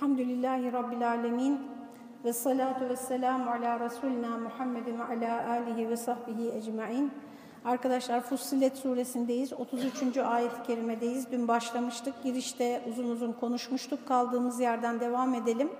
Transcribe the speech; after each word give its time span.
Elhamdülillahi 0.00 0.72
Rabbil 0.72 1.08
Alemin 1.08 1.60
ve 2.24 2.32
salatu 2.32 2.88
ve 2.88 2.96
selamu 2.96 3.50
ala 3.50 3.80
Resulina 3.80 4.38
Muhammedin 4.38 4.98
ve 4.98 5.04
ala 5.04 5.50
alihi 5.50 5.90
ve 5.90 5.96
sahbihi 5.96 6.52
ecmain. 6.52 7.10
Arkadaşlar 7.64 8.20
Fussilet 8.20 8.76
suresindeyiz. 8.76 9.52
33. 9.52 10.16
ayet-i 10.16 10.62
kerimedeyiz. 10.62 11.32
Dün 11.32 11.48
başlamıştık. 11.48 12.14
Girişte 12.22 12.82
uzun 12.88 13.10
uzun 13.10 13.32
konuşmuştuk. 13.32 14.08
Kaldığımız 14.08 14.60
yerden 14.60 15.00
devam 15.00 15.34
edelim. 15.34 15.70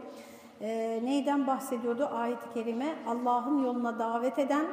Ee, 0.60 1.00
neyden 1.04 1.46
bahsediyordu 1.46 2.08
ayet-i 2.12 2.54
kerime? 2.54 2.94
Allah'ın 3.06 3.64
yoluna 3.64 3.98
davet 3.98 4.38
eden, 4.38 4.66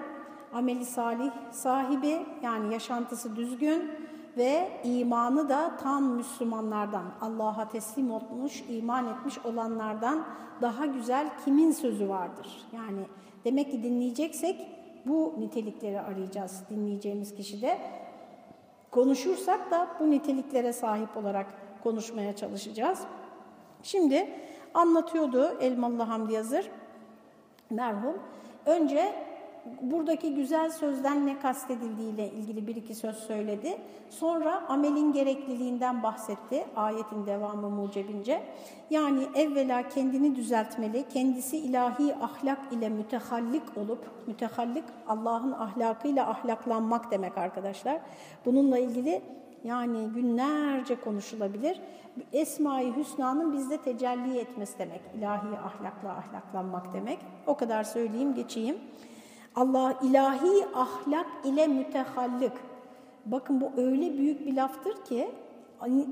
ameli 0.53 0.85
salih 0.85 1.31
sahibi 1.51 2.25
yani 2.43 2.73
yaşantısı 2.73 3.35
düzgün, 3.35 3.91
ve 4.37 4.67
imanı 4.83 5.49
da 5.49 5.77
tam 5.83 6.03
Müslümanlardan, 6.03 7.05
Allah'a 7.21 7.69
teslim 7.69 8.11
olmuş, 8.11 8.63
iman 8.69 9.07
etmiş 9.07 9.45
olanlardan 9.45 10.25
daha 10.61 10.85
güzel 10.85 11.29
kimin 11.45 11.71
sözü 11.71 12.09
vardır? 12.09 12.47
Yani 12.73 13.01
demek 13.45 13.71
ki 13.71 13.83
dinleyeceksek 13.83 14.67
bu 15.05 15.35
nitelikleri 15.37 16.01
arayacağız 16.01 16.63
dinleyeceğimiz 16.69 17.35
kişide. 17.35 17.77
Konuşursak 18.91 19.71
da 19.71 19.87
bu 19.99 20.11
niteliklere 20.11 20.73
sahip 20.73 21.17
olarak 21.17 21.45
konuşmaya 21.83 22.35
çalışacağız. 22.35 22.99
Şimdi 23.83 24.29
anlatıyordu 24.73 25.57
Elmalı 25.61 26.03
Hamdi 26.03 26.33
Yazır 26.33 26.69
merhum. 27.69 28.19
Önce 28.65 29.26
buradaki 29.81 30.35
güzel 30.35 30.69
sözden 30.69 31.25
ne 31.25 31.39
kastedildiğiyle 31.39 32.31
ilgili 32.31 32.67
bir 32.67 32.75
iki 32.75 32.95
söz 32.95 33.15
söyledi. 33.15 33.77
Sonra 34.09 34.67
amelin 34.67 35.13
gerekliliğinden 35.13 36.03
bahsetti 36.03 36.65
ayetin 36.75 37.25
devamı 37.25 37.69
mucebince. 37.69 38.43
Yani 38.89 39.23
evvela 39.35 39.89
kendini 39.89 40.35
düzeltmeli, 40.35 41.05
kendisi 41.13 41.57
ilahi 41.57 42.15
ahlak 42.15 42.73
ile 42.73 42.89
mütehallik 42.89 43.77
olup, 43.77 44.27
mütehallik 44.27 44.83
Allah'ın 45.07 45.51
ahlakıyla 45.51 46.29
ahlaklanmak 46.29 47.11
demek 47.11 47.37
arkadaşlar. 47.37 48.01
Bununla 48.45 48.77
ilgili 48.77 49.21
yani 49.63 50.09
günlerce 50.15 51.01
konuşulabilir. 51.01 51.81
Esma-i 52.33 52.95
Hüsna'nın 52.95 53.53
bizde 53.53 53.77
tecelli 53.77 54.37
etmesi 54.37 54.79
demek. 54.79 55.01
İlahi 55.17 55.57
ahlakla 55.57 56.09
ahlaklanmak 56.09 56.93
demek. 56.93 57.19
O 57.47 57.57
kadar 57.57 57.83
söyleyeyim, 57.83 58.33
geçeyim. 58.33 58.77
Allah 59.57 59.93
ilahi 60.01 60.67
ahlak 60.75 61.27
ile 61.43 61.67
mütehallik. 61.67 62.51
Bakın 63.25 63.61
bu 63.61 63.81
öyle 63.81 64.17
büyük 64.17 64.45
bir 64.45 64.55
laftır 64.55 65.05
ki 65.05 65.31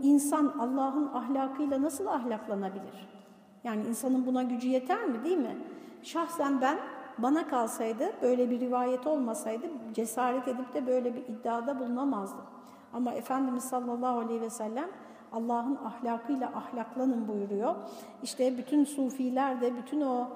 insan 0.03 0.53
Allah'ın 0.59 1.09
ahlakıyla 1.13 1.81
nasıl 1.81 2.07
ahlaklanabilir? 2.07 3.07
Yani 3.63 3.83
insanın 3.89 4.25
buna 4.25 4.43
gücü 4.43 4.67
yeter 4.67 5.05
mi 5.05 5.23
değil 5.23 5.37
mi? 5.37 5.57
Şahsen 6.03 6.61
ben 6.61 6.77
bana 7.17 7.47
kalsaydı 7.47 8.11
böyle 8.21 8.49
bir 8.49 8.59
rivayet 8.59 9.07
olmasaydı 9.07 9.65
cesaret 9.93 10.47
edip 10.47 10.73
de 10.73 10.87
böyle 10.87 11.15
bir 11.15 11.21
iddiada 11.21 11.79
bulunamazdım. 11.79 12.45
Ama 12.93 13.13
Efendimiz 13.13 13.63
sallallahu 13.63 14.19
aleyhi 14.19 14.41
ve 14.41 14.49
sellem 14.49 14.89
Allah'ın 15.31 15.75
ahlakıyla 15.85 16.51
ahlaklanın 16.55 17.27
buyuruyor. 17.27 17.75
İşte 18.23 18.57
bütün 18.57 18.85
sufiler 18.85 19.61
de 19.61 19.77
bütün 19.77 20.01
o 20.01 20.27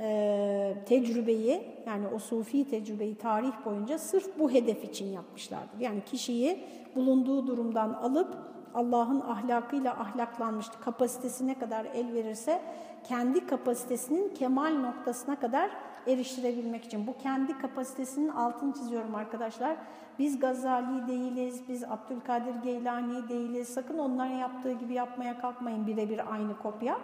e, 0.00 0.74
tecrübeyi 0.86 1.62
yani 1.86 2.06
o 2.14 2.18
sufi 2.18 2.68
tecrübeyi 2.68 3.14
tarih 3.14 3.52
boyunca 3.64 3.98
sırf 3.98 4.38
bu 4.38 4.50
hedef 4.50 4.84
için 4.84 5.06
yapmışlardır. 5.06 5.80
Yani 5.80 6.04
kişiyi 6.04 6.64
bulunduğu 6.94 7.46
durumdan 7.46 7.92
alıp 7.92 8.36
Allah'ın 8.74 9.20
ahlakıyla 9.20 9.92
ahlaklanmış 9.92 10.66
kapasitesine 10.84 11.58
kadar 11.58 11.84
el 11.94 12.12
verirse 12.12 12.62
kendi 13.04 13.46
kapasitesinin 13.46 14.34
kemal 14.34 14.74
noktasına 14.74 15.40
kadar 15.40 15.70
eriştirebilmek 16.06 16.84
için. 16.84 17.06
Bu 17.06 17.16
kendi 17.18 17.58
kapasitesinin 17.58 18.28
altını 18.28 18.72
çiziyorum 18.72 19.14
arkadaşlar. 19.14 19.76
Biz 20.18 20.40
Gazali 20.40 21.08
değiliz, 21.08 21.62
biz 21.68 21.84
Abdülkadir 21.84 22.54
Geylani 22.54 23.28
değiliz. 23.28 23.68
Sakın 23.68 23.98
onların 23.98 24.34
yaptığı 24.34 24.72
gibi 24.72 24.94
yapmaya 24.94 25.38
kalkmayın 25.38 25.86
birebir 25.86 26.32
aynı 26.32 26.58
kopya. 26.58 26.98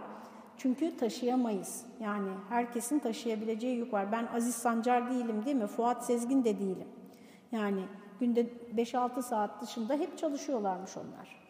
Çünkü 0.62 0.97
taşıyamayız. 0.97 1.84
Yani 2.00 2.28
herkesin 2.49 2.99
taşıyabileceği 2.99 3.77
yük 3.77 3.93
var. 3.93 4.12
Ben 4.12 4.27
Aziz 4.34 4.55
Sancar 4.55 5.11
değilim 5.11 5.45
değil 5.45 5.56
mi? 5.56 5.67
Fuat 5.67 6.06
Sezgin 6.06 6.45
de 6.45 6.59
değilim. 6.59 6.89
Yani 7.53 7.83
günde 8.21 8.47
5-6 8.77 9.23
saat 9.23 9.62
dışında 9.62 9.95
hep 9.95 10.19
çalışıyorlarmış 10.19 10.97
onlar. 10.97 11.43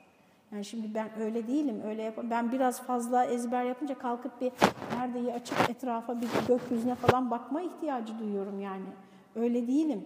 Yani 0.53 0.65
şimdi 0.65 0.95
ben 0.95 1.21
öyle 1.21 1.47
değilim, 1.47 1.81
öyle 1.87 2.03
yap 2.03 2.19
ben 2.23 2.53
biraz 2.53 2.83
fazla 2.83 3.25
ezber 3.25 3.65
yapınca 3.65 3.99
kalkıp 3.99 4.41
bir 4.41 4.53
perdeyi 4.97 5.33
açıp 5.33 5.71
etrafa 5.71 6.21
bir 6.21 6.29
gökyüzüne 6.49 6.95
falan 6.95 7.31
bakma 7.31 7.63
ihtiyacı 7.63 8.19
duyuyorum 8.19 8.61
yani. 8.61 8.87
Öyle 9.35 9.67
değilim. 9.67 10.05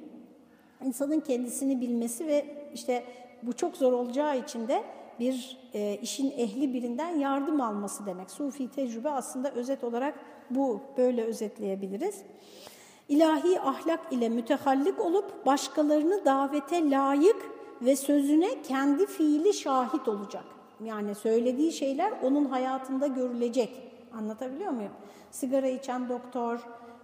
İnsanın 0.84 1.21
kendisini 1.21 1.81
bilmesi 1.81 2.27
ve 2.27 2.69
işte 2.75 3.05
bu 3.43 3.53
çok 3.53 3.77
zor 3.77 3.93
olacağı 3.93 4.38
için 4.38 4.69
de 4.69 4.84
bir 5.21 5.59
e, 5.75 5.99
işin 6.03 6.31
ehli 6.31 6.75
birinden 6.75 7.09
yardım 7.09 7.60
alması 7.60 8.06
demek. 8.06 8.31
Sufi 8.31 8.71
tecrübe 8.71 9.10
aslında 9.10 9.50
özet 9.50 9.84
olarak 9.84 10.15
bu 10.50 10.81
böyle 10.97 11.25
özetleyebiliriz. 11.25 12.22
İlahi 13.09 13.60
ahlak 13.60 14.12
ile 14.12 14.28
mütehallik 14.28 15.00
olup 15.00 15.47
başkalarını 15.47 16.25
davete 16.25 16.91
layık 16.91 17.50
ve 17.82 17.97
sözüne 17.97 18.62
kendi 18.62 19.06
fiili 19.06 19.55
şahit 19.55 20.09
olacak. 20.09 20.44
Yani 20.84 21.15
söylediği 21.15 21.72
şeyler 21.72 22.12
onun 22.22 22.44
hayatında 22.44 23.06
görülecek. 23.06 23.82
Anlatabiliyor 24.19 24.71
muyum? 24.71 24.93
Sigara 25.31 25.66
içen 25.66 26.09
doktor, 26.09 26.60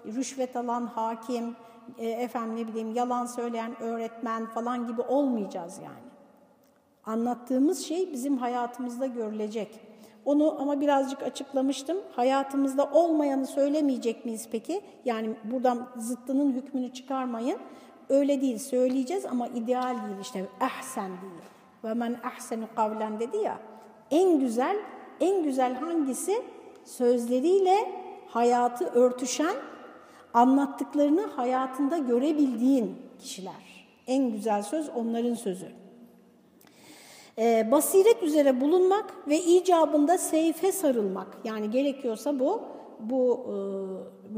rüşvet 0.07 0.57
alan 0.57 0.87
hakim, 0.87 1.57
e, 1.99 2.09
efendim 2.09 2.57
ne 2.57 2.69
bileyim 2.69 2.95
yalan 2.95 3.27
söyleyen 3.27 3.83
öğretmen 3.83 4.47
falan 4.47 4.87
gibi 4.87 5.01
olmayacağız 5.01 5.79
yani. 5.79 6.12
Anlattığımız 7.07 7.87
şey 7.87 8.13
bizim 8.13 8.39
hayatımızda 8.39 9.07
görülecek. 9.07 9.81
Onu 10.25 10.61
ama 10.61 10.81
birazcık 10.81 11.23
açıklamıştım. 11.23 11.97
Hayatımızda 12.17 12.85
olmayanı 12.93 13.47
söylemeyecek 13.47 14.25
miyiz 14.25 14.49
peki? 14.53 14.81
Yani 15.05 15.31
buradan 15.45 15.89
zıttının 15.97 16.53
hükmünü 16.53 16.93
çıkarmayın. 16.93 17.59
Öyle 18.09 18.41
değil 18.41 18.59
söyleyeceğiz 18.59 19.25
ama 19.27 19.49
ideal 19.49 19.95
değil 20.07 20.21
işte 20.23 20.47
ehsen 20.61 21.11
değil. 21.11 21.43
Ve 21.85 21.95
men 21.95 22.17
ehsenu 22.35 22.65
kavlen 22.77 23.21
dedi 23.21 23.37
ya. 23.37 23.59
En 24.11 24.41
güzel, 24.41 24.77
en 25.21 25.43
güzel 25.43 25.75
hangisi? 25.75 26.43
Sözleriyle 26.85 27.77
hayatı 28.29 28.85
örtüşen, 28.85 29.55
anlattıklarını 30.35 31.27
hayatında 31.27 31.99
görebildiğin 31.99 32.97
kişiler. 33.19 33.87
En 34.07 34.33
güzel 34.33 34.63
söz 34.63 34.89
onların 34.89 35.35
sözü. 35.35 35.82
Ee, 37.39 37.69
basiret 37.71 38.23
üzere 38.23 38.61
bulunmak 38.61 39.29
ve 39.29 39.39
icabında 39.39 40.19
seyfe 40.19 40.73
sarılmak. 40.73 41.27
Yani 41.45 41.71
gerekiyorsa 41.71 42.39
bu, 42.39 42.63
bu 43.01 43.47
e, 43.47 43.55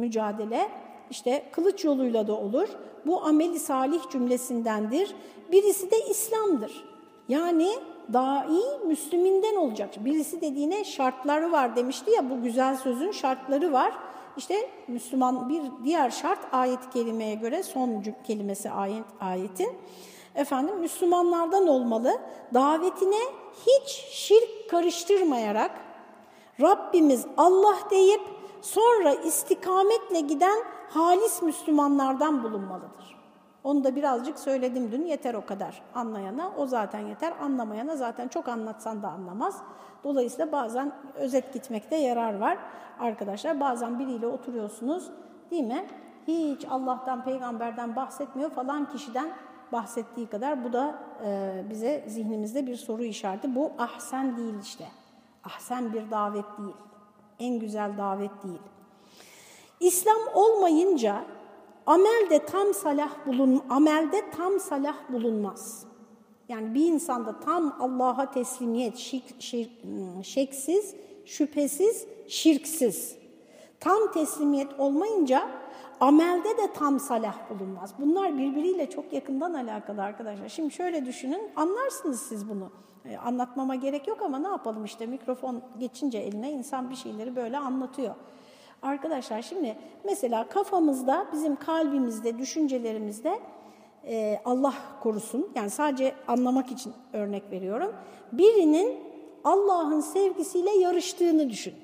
mücadele 0.00 0.68
işte 1.10 1.42
kılıç 1.52 1.84
yoluyla 1.84 2.26
da 2.26 2.32
olur. 2.32 2.68
Bu 3.06 3.22
ameli 3.22 3.58
salih 3.58 4.10
cümlesindendir. 4.12 5.14
Birisi 5.52 5.90
de 5.90 5.96
İslam'dır. 6.10 6.84
Yani 7.28 7.68
dai 8.12 8.86
Müslüminden 8.86 9.56
olacak. 9.56 10.04
Birisi 10.04 10.40
dediğine 10.40 10.84
şartları 10.84 11.52
var 11.52 11.76
demişti 11.76 12.10
ya 12.10 12.30
bu 12.30 12.42
güzel 12.42 12.76
sözün 12.76 13.12
şartları 13.12 13.72
var. 13.72 13.92
İşte 14.36 14.70
Müslüman 14.88 15.48
bir 15.48 15.62
diğer 15.84 16.10
şart 16.10 16.38
ayet-i 16.52 16.90
kerimeye 16.90 17.34
göre 17.34 17.62
son 17.62 18.04
kelimesi 18.26 18.70
ayet, 18.70 19.04
ayetin 19.20 19.70
efendim 20.34 20.78
Müslümanlardan 20.78 21.66
olmalı. 21.66 22.12
Davetine 22.54 23.20
hiç 23.66 23.88
şirk 24.10 24.70
karıştırmayarak 24.70 25.70
Rabbimiz 26.60 27.26
Allah 27.36 27.76
deyip 27.90 28.20
sonra 28.62 29.14
istikametle 29.14 30.20
giden 30.20 30.58
halis 30.90 31.42
Müslümanlardan 31.42 32.42
bulunmalıdır. 32.42 33.14
Onu 33.64 33.84
da 33.84 33.96
birazcık 33.96 34.38
söyledim 34.38 34.92
dün 34.92 35.04
yeter 35.04 35.34
o 35.34 35.46
kadar. 35.46 35.82
Anlayana 35.94 36.52
o 36.56 36.66
zaten 36.66 36.98
yeter, 36.98 37.32
anlamayana 37.42 37.96
zaten 37.96 38.28
çok 38.28 38.48
anlatsan 38.48 39.02
da 39.02 39.08
anlamaz. 39.08 39.62
Dolayısıyla 40.04 40.52
bazen 40.52 40.92
özet 41.14 41.52
gitmekte 41.52 41.96
yarar 41.96 42.38
var 42.38 42.58
arkadaşlar. 43.00 43.60
Bazen 43.60 43.98
biriyle 43.98 44.26
oturuyorsunuz 44.26 45.10
değil 45.50 45.64
mi? 45.64 45.86
Hiç 46.26 46.64
Allah'tan, 46.70 47.24
peygamberden 47.24 47.96
bahsetmiyor 47.96 48.50
falan 48.50 48.88
kişiden 48.88 49.30
bahsettiği 49.72 50.26
kadar 50.26 50.64
bu 50.64 50.72
da 50.72 50.98
e, 51.24 51.62
bize 51.70 52.04
zihnimizde 52.08 52.66
bir 52.66 52.76
soru 52.76 53.04
işareti. 53.04 53.54
Bu 53.54 53.72
ahsen 53.78 54.36
değil 54.36 54.54
işte. 54.62 54.84
Ahsen 55.44 55.92
bir 55.92 56.10
davet 56.10 56.44
değil. 56.58 56.76
En 57.38 57.58
güzel 57.58 57.98
davet 57.98 58.42
değil. 58.44 58.60
İslam 59.80 60.18
olmayınca 60.34 61.24
amelde 61.86 62.46
tam 62.46 62.74
salah 62.74 63.26
bulun 63.26 63.62
amelde 63.70 64.30
tam 64.30 64.60
salah 64.60 64.96
bulunmaz. 65.12 65.86
Yani 66.48 66.74
bir 66.74 66.86
insanda 66.86 67.40
tam 67.40 67.76
Allah'a 67.80 68.30
teslimiyet, 68.30 68.96
şik, 68.96 69.42
şik, 69.42 69.70
şeksiz, 70.22 70.94
şüphesiz 71.24 72.06
şirksiz. 72.28 73.16
Tam 73.80 74.12
teslimiyet 74.12 74.80
olmayınca 74.80 75.50
amelde 76.00 76.48
de 76.48 76.72
tam 76.74 77.00
salah 77.00 77.50
bulunmaz. 77.50 77.94
Bunlar 77.98 78.38
birbiriyle 78.38 78.90
çok 78.90 79.12
yakından 79.12 79.54
alakalı 79.54 80.02
arkadaşlar. 80.02 80.48
Şimdi 80.48 80.74
şöyle 80.74 81.06
düşünün, 81.06 81.42
anlarsınız 81.56 82.22
siz 82.22 82.48
bunu. 82.48 82.70
E, 83.04 83.16
anlatmama 83.16 83.74
gerek 83.74 84.08
yok 84.08 84.22
ama 84.22 84.38
ne 84.38 84.48
yapalım 84.48 84.84
işte 84.84 85.06
mikrofon 85.06 85.62
geçince 85.78 86.18
eline 86.18 86.52
insan 86.52 86.90
bir 86.90 86.96
şeyleri 86.96 87.36
böyle 87.36 87.58
anlatıyor. 87.58 88.14
Arkadaşlar 88.82 89.42
şimdi 89.42 89.76
mesela 90.04 90.48
kafamızda, 90.48 91.26
bizim 91.32 91.56
kalbimizde, 91.56 92.38
düşüncelerimizde 92.38 93.40
e, 94.06 94.40
Allah 94.44 94.74
korusun, 95.02 95.48
yani 95.54 95.70
sadece 95.70 96.14
anlamak 96.28 96.72
için 96.72 96.92
örnek 97.12 97.50
veriyorum. 97.50 97.92
Birinin 98.32 98.98
Allah'ın 99.44 100.00
sevgisiyle 100.00 100.70
yarıştığını 100.70 101.50
düşün. 101.50 101.74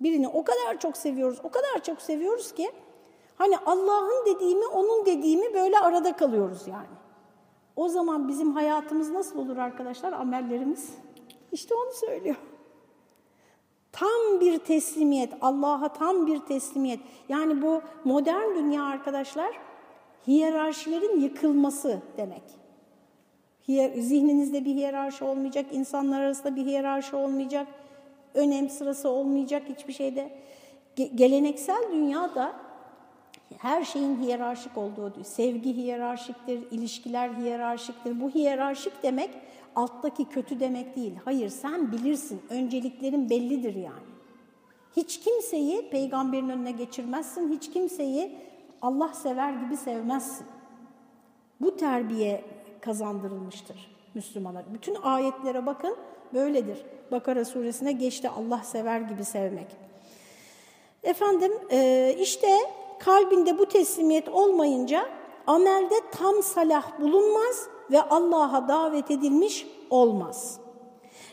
Birini 0.00 0.28
o 0.28 0.44
kadar 0.44 0.80
çok 0.80 0.96
seviyoruz, 0.96 1.38
o 1.42 1.50
kadar 1.50 1.84
çok 1.84 2.02
seviyoruz 2.02 2.52
ki 2.52 2.70
hani 3.36 3.58
Allah'ın 3.58 4.26
dediğimi, 4.26 4.66
onun 4.66 5.06
dediğimi 5.06 5.54
böyle 5.54 5.78
arada 5.78 6.16
kalıyoruz 6.16 6.68
yani. 6.68 7.00
O 7.76 7.88
zaman 7.88 8.28
bizim 8.28 8.52
hayatımız 8.52 9.10
nasıl 9.10 9.38
olur 9.38 9.56
arkadaşlar? 9.56 10.12
Amellerimiz 10.12 10.90
işte 11.52 11.74
onu 11.74 11.92
söylüyor. 11.92 12.36
Tam 13.92 14.40
bir 14.40 14.58
teslimiyet, 14.58 15.32
Allah'a 15.40 15.92
tam 15.92 16.26
bir 16.26 16.38
teslimiyet. 16.38 17.00
Yani 17.28 17.62
bu 17.62 17.82
modern 18.04 18.54
dünya 18.54 18.84
arkadaşlar 18.84 19.50
hiyerarşilerin 20.26 21.20
yıkılması 21.20 22.02
demek. 22.16 22.42
Zihninizde 23.98 24.64
bir 24.64 24.74
hiyerarşi 24.74 25.24
olmayacak, 25.24 25.66
insanlar 25.72 26.20
arasında 26.20 26.56
bir 26.56 26.66
hiyerarşi 26.66 27.16
olmayacak, 27.16 27.66
önem 28.34 28.68
sırası 28.68 29.08
olmayacak 29.08 29.62
hiçbir 29.68 29.92
şeyde. 29.92 30.30
Geleneksel 31.14 31.92
dünyada 31.92 32.52
her 33.58 33.84
şeyin 33.84 34.22
hiyerarşik 34.22 34.78
olduğu, 34.78 35.24
sevgi 35.24 35.76
hiyerarşiktir, 35.76 36.70
ilişkiler 36.70 37.30
hiyerarşiktir. 37.30 38.20
Bu 38.20 38.30
hiyerarşik 38.30 39.02
demek 39.02 39.30
alttaki 39.76 40.24
kötü 40.24 40.60
demek 40.60 40.96
değil. 40.96 41.14
Hayır 41.24 41.48
sen 41.48 41.92
bilirsin, 41.92 42.42
önceliklerin 42.50 43.30
bellidir 43.30 43.74
yani. 43.74 44.10
Hiç 44.96 45.20
kimseyi 45.20 45.90
peygamberin 45.90 46.48
önüne 46.48 46.72
geçirmezsin, 46.72 47.52
hiç 47.52 47.70
kimseyi 47.70 48.38
Allah 48.82 49.08
sever 49.08 49.52
gibi 49.52 49.76
sevmezsin. 49.76 50.46
Bu 51.60 51.76
terbiye 51.76 52.44
kazandırılmıştır 52.80 53.96
Müslümana. 54.14 54.64
Bütün 54.74 54.94
ayetlere 54.94 55.66
bakın 55.66 55.96
böyledir. 56.34 56.84
Bakara 57.10 57.44
suresine 57.44 57.92
geçti 57.92 58.28
Allah 58.28 58.62
sever 58.64 59.00
gibi 59.00 59.24
sevmek. 59.24 59.66
Efendim 61.02 61.52
işte 62.18 62.48
kalbinde 62.98 63.58
bu 63.58 63.66
teslimiyet 63.66 64.28
olmayınca 64.28 65.06
amelde 65.46 65.94
tam 66.12 66.42
salah 66.42 67.00
bulunmaz 67.00 67.68
ve 67.90 68.02
Allah'a 68.02 68.68
davet 68.68 69.10
edilmiş 69.10 69.66
olmaz. 69.90 70.60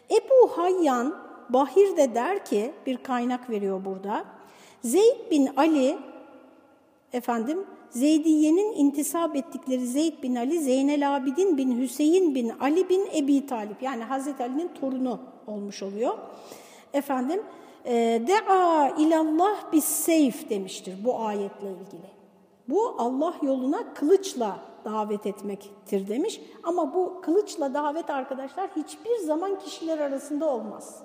Ebu 0.10 0.58
Hayyan 0.58 1.28
Bahir 1.50 1.98
de 1.98 2.16
der 2.16 2.46
ki 2.46 2.74
bir 2.86 2.98
kaynak 2.98 3.50
veriyor 3.50 3.86
burada. 3.86 4.26
Zeyd 4.84 5.32
bin 5.32 5.50
Ali 5.58 5.98
efendim 7.14 7.66
Zeydiye'nin 7.90 8.74
intisap 8.74 9.36
ettikleri 9.36 9.88
Zeyd 9.88 10.24
bin 10.24 10.36
Ali, 10.36 10.60
Zeynel 10.60 11.16
Abidin 11.16 11.58
bin 11.58 11.82
Hüseyin 11.82 12.36
bin 12.36 12.50
Ali 12.50 12.90
bin 12.90 13.08
Ebi 13.16 13.46
Talip 13.46 13.82
yani 13.82 14.04
Hazreti 14.04 14.44
Ali'nin 14.44 14.68
torunu 14.68 15.20
olmuş 15.48 15.84
oluyor. 15.84 16.18
Efendim 16.94 17.44
e, 17.86 18.22
De'a 18.28 18.90
ilallah 18.98 19.72
bis 19.72 19.86
seyf 19.86 20.50
demiştir 20.50 20.96
bu 21.06 21.20
ayetle 21.20 21.72
ilgili. 21.72 22.18
Bu 22.70 22.96
Allah 22.98 23.34
yoluna 23.42 23.94
kılıçla 23.94 24.60
davet 24.86 25.26
etmektir 25.26 26.08
demiş. 26.08 26.42
Ama 26.64 26.94
bu 26.94 27.22
kılıçla 27.22 27.74
davet 27.74 28.10
arkadaşlar 28.10 28.70
hiçbir 28.76 29.18
zaman 29.18 29.60
kişiler 29.60 29.98
arasında 30.00 30.50
olmaz. 30.50 31.04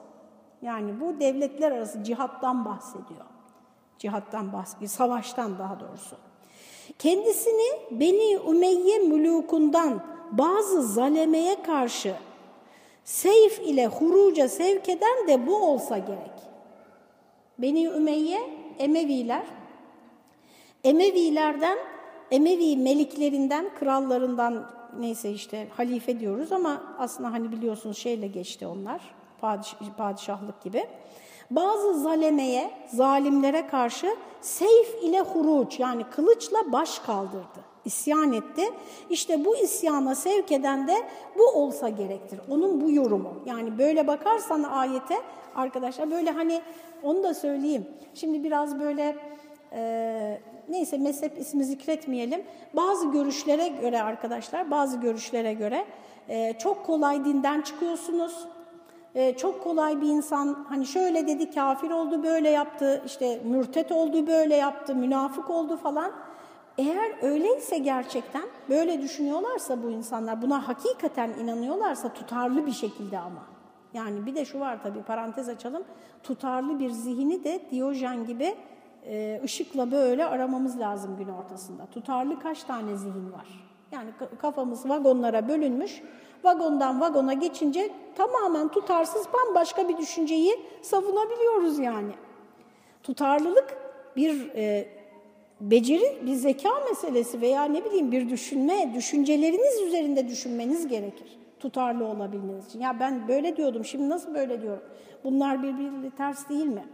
Yani 0.63 1.01
bu 1.01 1.21
devletler 1.21 1.73
arası 1.73 2.05
cihattan 2.05 2.65
bahsediyor. 2.65 3.27
Cihattan 3.99 4.53
bahsediyor, 4.53 4.91
savaştan 4.91 5.59
daha 5.59 5.81
doğrusu. 5.81 6.17
Kendisini 7.03 7.81
Beni 7.91 8.39
Ümeyye 8.51 8.99
mülûkundan 8.99 10.03
bazı 10.33 10.83
zalemeye 10.83 11.63
karşı 11.63 12.15
seyf 13.05 13.59
ile 13.59 13.87
huruca 13.87 14.49
sevk 14.49 14.89
eden 14.89 15.29
de 15.29 15.47
bu 15.47 15.57
olsa 15.57 15.99
gerek. 15.99 16.33
Beni 17.59 17.85
Ümeyye 17.85 18.41
Emeviler, 18.79 19.43
Emevilerden, 20.85 21.79
Emevi 22.31 22.77
meliklerinden, 22.77 23.75
krallarından 23.79 24.71
neyse 24.99 25.31
işte 25.31 25.69
halife 25.77 26.21
diyoruz 26.21 26.53
ama 26.53 26.95
aslında 26.99 27.33
hani 27.33 27.53
biliyorsunuz 27.53 27.99
şeyle 27.99 28.27
geçti 28.27 28.67
onlar, 28.67 29.01
padişah, 29.41 29.97
padişahlık 29.99 30.63
gibi. 30.63 30.87
Bazı 31.57 32.01
zalemeye, 32.01 32.71
zalimlere 32.87 33.67
karşı 33.67 34.17
seyf 34.41 35.03
ile 35.03 35.21
huruç 35.21 35.81
yani 35.81 36.05
kılıçla 36.05 36.73
baş 36.73 36.99
kaldırdı, 36.99 37.61
isyan 37.85 38.33
etti. 38.33 38.63
İşte 39.11 39.45
bu 39.45 39.57
isyana 39.57 40.15
sevk 40.15 40.53
eden 40.53 40.89
de 40.89 40.95
bu 41.39 41.45
olsa 41.45 41.89
gerektir. 41.89 42.41
Onun 42.51 42.81
bu 42.81 42.91
yorumu. 42.91 43.35
Yani 43.47 43.79
böyle 43.79 44.07
bakarsan 44.07 44.63
ayete 44.63 45.15
arkadaşlar 45.55 46.11
böyle 46.11 46.31
hani 46.31 46.61
onu 47.03 47.23
da 47.23 47.35
söyleyeyim. 47.35 47.87
Şimdi 48.15 48.45
biraz 48.45 48.81
böyle 48.81 49.17
e, 49.73 50.41
neyse 50.69 50.99
mezhep 50.99 51.39
ismi 51.39 51.65
zikretmeyelim. 51.65 52.43
Bazı 52.75 53.11
görüşlere 53.11 53.69
göre 53.69 54.03
arkadaşlar, 54.03 54.71
bazı 54.71 55.01
görüşlere 55.01 55.55
göre 55.55 55.85
e, 56.29 56.59
çok 56.59 56.87
kolay 56.87 57.25
dinden 57.25 57.61
çıkıyorsunuz. 57.61 58.47
E, 59.15 59.37
çok 59.37 59.63
kolay 59.63 60.01
bir 60.01 60.07
insan 60.07 60.67
hani 60.69 60.87
şöyle 60.87 61.27
dedi 61.27 61.51
kafir 61.51 61.91
oldu 61.91 62.23
böyle 62.23 62.51
yaptı 62.51 63.03
işte 63.07 63.41
mürtet 63.45 63.93
oldu 63.93 64.27
böyle 64.27 64.57
yaptı 64.57 64.95
münafık 64.95 65.51
oldu 65.51 65.77
falan. 65.77 66.13
Eğer 66.79 67.23
öyleyse 67.23 67.79
gerçekten 67.79 68.43
böyle 68.69 69.03
düşünüyorlarsa 69.03 69.83
bu 69.83 69.91
insanlar 69.91 70.43
buna 70.43 70.69
hakikaten 70.69 71.31
inanıyorlarsa 71.31 72.13
tutarlı 72.13 72.67
bir 72.67 72.73
şekilde 72.73 73.19
ama. 73.19 73.47
Yani 73.95 74.27
bir 74.27 74.35
de 74.35 74.45
şu 74.45 74.61
var 74.61 74.83
tabii 74.83 75.03
parantez 75.03 75.49
açalım 75.49 75.85
tutarlı 76.23 76.79
bir 76.79 76.91
zihni 76.91 77.45
de 77.45 77.61
Diyojen 77.71 78.27
gibi 78.27 78.55
e, 79.07 79.41
ışıkla 79.45 79.91
böyle 79.91 80.25
aramamız 80.27 80.81
lazım 80.81 81.17
gün 81.17 81.29
ortasında. 81.29 81.87
Tutarlı 81.87 82.41
kaç 82.41 82.65
tane 82.65 82.97
zihin 82.97 83.33
var? 83.33 83.47
Yani 83.93 84.11
kafamız 84.39 84.89
vagonlara 84.89 85.49
bölünmüş. 85.49 86.03
Vagondan 86.45 87.01
vagona 87.01 87.33
geçince 87.33 87.91
tamamen 88.15 88.69
tutarsız 88.69 89.27
bambaşka 89.33 89.89
bir 89.89 89.97
düşünceyi 89.97 90.61
savunabiliyoruz 90.83 91.79
yani. 91.79 92.13
Tutarlılık 93.03 93.77
bir 94.17 94.51
e, 94.55 94.89
beceri, 95.61 96.19
bir 96.27 96.35
zeka 96.35 96.71
meselesi 96.89 97.41
veya 97.41 97.65
ne 97.65 97.85
bileyim 97.85 98.13
bir 98.13 98.29
düşünme, 98.29 98.95
düşünceleriniz 98.95 99.83
üzerinde 99.83 100.29
düşünmeniz 100.29 100.89
gerekir 100.89 101.39
tutarlı 101.63 102.05
olabilmeniz 102.05 102.67
için. 102.67 102.81
Ya 102.81 103.01
ben 103.01 103.29
böyle 103.29 103.57
diyordum, 103.57 103.85
şimdi 103.85 104.09
nasıl 104.09 104.35
böyle 104.35 104.63
diyorum? 104.63 104.83
Bunlar 105.25 105.63
birbiriyle 105.63 106.11
ters 106.11 106.49
değil 106.49 106.67
mi? 106.67 106.85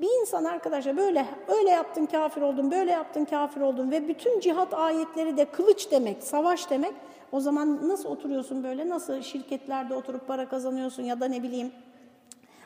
Bir 0.00 0.20
insan 0.20 0.44
arkadaşlar 0.44 0.96
böyle 0.96 1.26
öyle 1.48 1.70
yaptın 1.70 2.06
kafir 2.06 2.42
oldun, 2.42 2.70
böyle 2.70 2.90
yaptın 2.90 3.24
kafir 3.24 3.60
oldun 3.60 3.90
ve 3.90 4.08
bütün 4.08 4.40
cihat 4.40 4.74
ayetleri 4.74 5.36
de 5.36 5.44
kılıç 5.44 5.90
demek, 5.90 6.22
savaş 6.22 6.70
demek. 6.70 6.92
O 7.32 7.40
zaman 7.40 7.88
nasıl 7.88 8.08
oturuyorsun 8.08 8.64
böyle, 8.64 8.88
nasıl 8.88 9.22
şirketlerde 9.22 9.94
oturup 9.94 10.26
para 10.26 10.48
kazanıyorsun 10.48 11.02
ya 11.02 11.20
da 11.20 11.26
ne 11.26 11.42
bileyim 11.42 11.72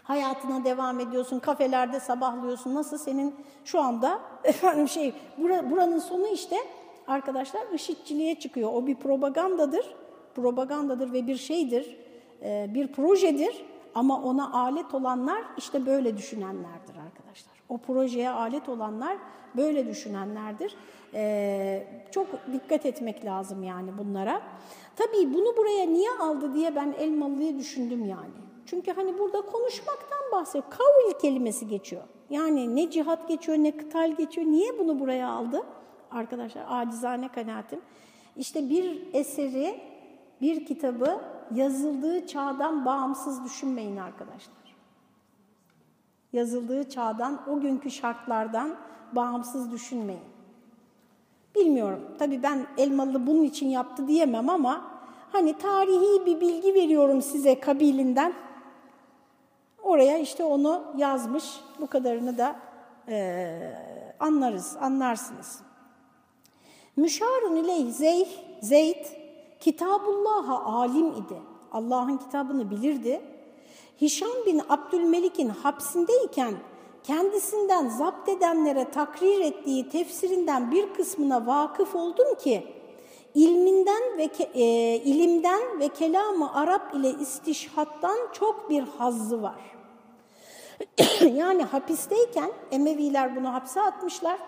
hayatına 0.04 0.64
devam 0.64 1.00
ediyorsun, 1.00 1.38
kafelerde 1.38 2.00
sabahlıyorsun. 2.00 2.74
Nasıl 2.74 2.98
senin 2.98 3.34
şu 3.64 3.80
anda 3.80 4.20
efendim 4.44 4.88
şey 4.88 5.14
buranın 5.70 5.98
sonu 5.98 6.26
işte 6.26 6.56
arkadaşlar 7.06 7.60
IŞİD'ciliğe 7.74 8.38
çıkıyor. 8.38 8.70
O 8.72 8.86
bir 8.86 8.94
propagandadır. 8.94 9.94
Propagandadır 10.34 11.12
ve 11.12 11.26
bir 11.26 11.36
şeydir, 11.36 11.96
e, 12.42 12.66
bir 12.74 12.92
projedir. 12.92 13.64
Ama 13.94 14.22
ona 14.22 14.52
alet 14.52 14.94
olanlar 14.94 15.42
işte 15.56 15.86
böyle 15.86 16.16
düşünenlerdir 16.16 16.94
arkadaşlar. 17.06 17.13
O 17.68 17.78
projeye 17.78 18.30
alet 18.30 18.68
olanlar 18.68 19.16
böyle 19.56 19.86
düşünenlerdir. 19.86 20.76
Ee, 21.14 21.86
çok 22.10 22.26
dikkat 22.52 22.86
etmek 22.86 23.24
lazım 23.24 23.62
yani 23.62 23.98
bunlara. 23.98 24.42
Tabii 24.96 25.34
bunu 25.34 25.56
buraya 25.56 25.86
niye 25.86 26.10
aldı 26.20 26.54
diye 26.54 26.76
ben 26.76 26.94
Elmalı'yı 26.98 27.58
düşündüm 27.58 28.04
yani. 28.04 28.44
Çünkü 28.66 28.92
hani 28.92 29.18
burada 29.18 29.40
konuşmaktan 29.40 30.32
bahsediyor. 30.32 30.64
Kavil 30.70 31.20
kelimesi 31.20 31.68
geçiyor. 31.68 32.02
Yani 32.30 32.76
ne 32.76 32.90
cihat 32.90 33.28
geçiyor 33.28 33.58
ne 33.58 33.76
kıtal 33.76 34.16
geçiyor. 34.16 34.46
Niye 34.46 34.78
bunu 34.78 35.00
buraya 35.00 35.28
aldı? 35.28 35.62
Arkadaşlar 36.10 36.64
acizane 36.68 37.28
kanaatim. 37.28 37.80
İşte 38.36 38.70
bir 38.70 39.08
eseri, 39.12 39.80
bir 40.40 40.66
kitabı 40.66 41.20
yazıldığı 41.54 42.26
çağdan 42.26 42.84
bağımsız 42.84 43.44
düşünmeyin 43.44 43.96
arkadaşlar. 43.96 44.63
Yazıldığı 46.34 46.88
çağdan, 46.88 47.40
o 47.48 47.60
günkü 47.60 47.90
şartlardan 47.90 48.76
bağımsız 49.12 49.72
düşünmeyin. 49.72 50.24
Bilmiyorum. 51.54 52.00
Tabii 52.18 52.42
ben 52.42 52.66
Elmalı 52.78 53.26
bunun 53.26 53.42
için 53.42 53.68
yaptı 53.68 54.08
diyemem 54.08 54.48
ama 54.48 54.84
hani 55.32 55.58
tarihi 55.58 56.26
bir 56.26 56.40
bilgi 56.40 56.74
veriyorum 56.74 57.22
size 57.22 57.60
kabilinden. 57.60 58.34
Oraya 59.82 60.18
işte 60.18 60.44
onu 60.44 60.82
yazmış. 60.96 61.44
Bu 61.80 61.86
kadarını 61.86 62.38
da 62.38 62.56
e, 63.08 63.58
anlarız, 64.20 64.76
anlarsınız. 64.80 65.60
Müşarun 66.96 67.56
ileyh 67.56 67.92
Zeyh, 67.92 68.28
Zeyd, 68.60 69.06
Kitabullah'a 69.60 70.64
alim 70.64 71.08
idi. 71.08 71.42
Allah'ın 71.72 72.16
kitabını 72.16 72.70
bilirdi. 72.70 73.20
Hişam 74.00 74.46
bin 74.46 74.62
Abdülmelik'in 74.68 75.48
hapsindeyken 75.48 76.54
kendisinden 77.02 77.88
zapt 77.88 78.28
edenlere 78.28 78.90
takrir 78.90 79.40
ettiği 79.40 79.88
tefsirinden 79.88 80.70
bir 80.70 80.94
kısmına 80.94 81.46
vakıf 81.46 81.94
oldum 81.94 82.34
ki 82.34 82.66
ilminden 83.34 84.18
ve 84.18 84.30
e, 84.54 84.64
ilimden 84.96 85.80
ve 85.80 85.88
kelamı 85.88 86.54
Arap 86.54 86.94
ile 86.94 87.10
istişhattan 87.10 88.18
çok 88.32 88.70
bir 88.70 88.82
hazzı 88.82 89.42
var. 89.42 89.76
yani 91.34 91.62
hapisteyken 91.62 92.50
Emeviler 92.70 93.36
bunu 93.36 93.54
hapse 93.54 93.80
atmışlar. 93.80 94.38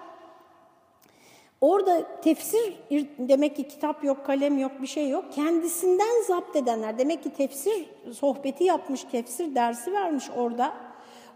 Orada 1.60 2.20
tefsir 2.20 2.74
demek 3.18 3.56
ki 3.56 3.68
kitap 3.68 4.04
yok, 4.04 4.26
kalem 4.26 4.58
yok, 4.58 4.72
bir 4.82 4.86
şey 4.86 5.08
yok. 5.08 5.24
Kendisinden 5.32 6.22
zapt 6.26 6.56
edenler 6.56 6.98
demek 6.98 7.22
ki 7.22 7.30
tefsir 7.30 7.90
sohbeti 8.12 8.64
yapmış, 8.64 9.02
tefsir 9.04 9.54
dersi 9.54 9.92
vermiş 9.92 10.24
orada. 10.36 10.74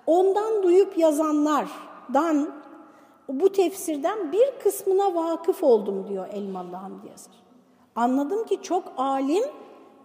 Ondan 0.06 0.62
duyup 0.62 0.98
yazanlardan 0.98 2.50
bu 3.28 3.52
tefsirden 3.52 4.32
bir 4.32 4.50
kısmına 4.62 5.14
vakıf 5.14 5.62
oldum 5.62 6.08
diyor 6.08 6.28
Elmalı 6.32 6.76
Hamdi 6.76 7.08
Yazır. 7.08 7.32
Anladım 7.96 8.46
ki 8.46 8.62
çok 8.62 8.92
alim 8.96 9.44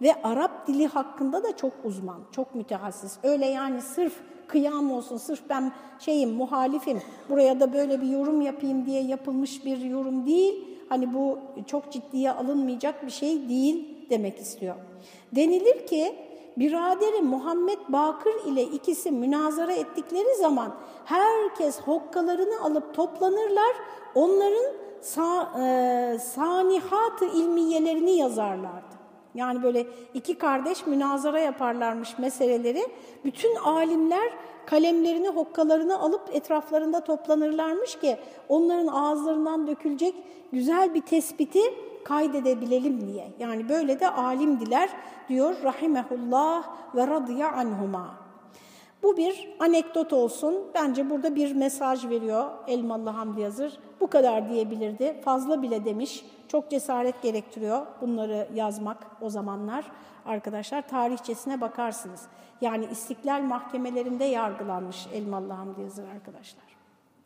ve 0.02 0.22
Arap 0.22 0.66
dili 0.66 0.86
hakkında 0.86 1.44
da 1.44 1.56
çok 1.56 1.72
uzman, 1.84 2.20
çok 2.32 2.54
mütehassis. 2.54 3.18
Öyle 3.22 3.46
yani 3.46 3.82
sırf 3.82 4.14
kıyam 4.48 4.90
olsun, 4.90 5.16
sırf 5.16 5.40
ben 5.48 5.72
şeyim, 5.98 6.30
muhalifim, 6.30 7.02
buraya 7.28 7.60
da 7.60 7.72
böyle 7.72 8.02
bir 8.02 8.08
yorum 8.08 8.40
yapayım 8.40 8.86
diye 8.86 9.02
yapılmış 9.02 9.64
bir 9.64 9.78
yorum 9.78 10.26
değil. 10.26 10.64
Hani 10.88 11.14
bu 11.14 11.38
çok 11.66 11.92
ciddiye 11.92 12.32
alınmayacak 12.32 13.06
bir 13.06 13.10
şey 13.10 13.48
değil 13.48 13.96
demek 14.10 14.38
istiyor. 14.38 14.74
Denilir 15.32 15.86
ki 15.86 16.14
biraderi 16.56 17.22
Muhammed 17.22 17.78
Bakır 17.88 18.34
ile 18.46 18.62
ikisi 18.62 19.10
münazara 19.10 19.72
ettikleri 19.72 20.36
zaman 20.40 20.74
herkes 21.04 21.80
hokkalarını 21.80 22.60
alıp 22.64 22.94
toplanırlar, 22.94 23.76
onların 24.14 24.72
sa, 25.00 25.52
e, 25.60 26.18
sanihat-ı 26.18 27.24
ilmiyelerini 27.24 28.10
yazarlardı. 28.10 28.85
Yani 29.36 29.62
böyle 29.62 29.86
iki 30.14 30.38
kardeş 30.38 30.86
münazara 30.86 31.38
yaparlarmış 31.38 32.18
meseleleri. 32.18 32.86
Bütün 33.24 33.54
alimler 33.54 34.32
kalemlerini, 34.66 35.28
hokkalarını 35.28 35.98
alıp 35.98 36.22
etraflarında 36.32 37.04
toplanırlarmış 37.04 37.98
ki 37.98 38.16
onların 38.48 38.86
ağızlarından 38.86 39.66
dökülecek 39.66 40.14
güzel 40.52 40.94
bir 40.94 41.00
tespiti 41.00 41.60
kaydedebilelim 42.04 43.06
diye. 43.06 43.28
Yani 43.38 43.68
böyle 43.68 44.00
de 44.00 44.10
alimdiler 44.10 44.90
diyor 45.28 45.56
rahimehullah 45.64 46.64
ve 46.94 47.06
radiya 47.06 47.52
anhuma. 47.52 48.26
Bu 49.02 49.16
bir 49.16 49.48
anekdot 49.58 50.12
olsun. 50.12 50.56
Bence 50.74 51.10
burada 51.10 51.34
bir 51.34 51.54
mesaj 51.54 52.08
veriyor 52.08 52.50
Elmalı 52.68 53.10
Hamdi 53.10 53.40
Yazır. 53.40 53.78
Bu 54.00 54.06
kadar 54.06 54.48
diyebilirdi. 54.48 55.20
Fazla 55.24 55.62
bile 55.62 55.84
demiş. 55.84 56.24
Çok 56.48 56.70
cesaret 56.70 57.22
gerektiriyor 57.22 57.86
bunları 58.00 58.48
yazmak 58.54 59.06
o 59.20 59.30
zamanlar. 59.30 59.84
Arkadaşlar 60.26 60.88
tarihçesine 60.88 61.60
bakarsınız. 61.60 62.22
Yani 62.60 62.86
istiklal 62.90 63.42
mahkemelerinde 63.42 64.24
yargılanmış 64.24 65.06
Elmalı 65.12 65.52
Hamdi 65.52 65.80
Yazır 65.80 66.08
arkadaşlar. 66.08 66.64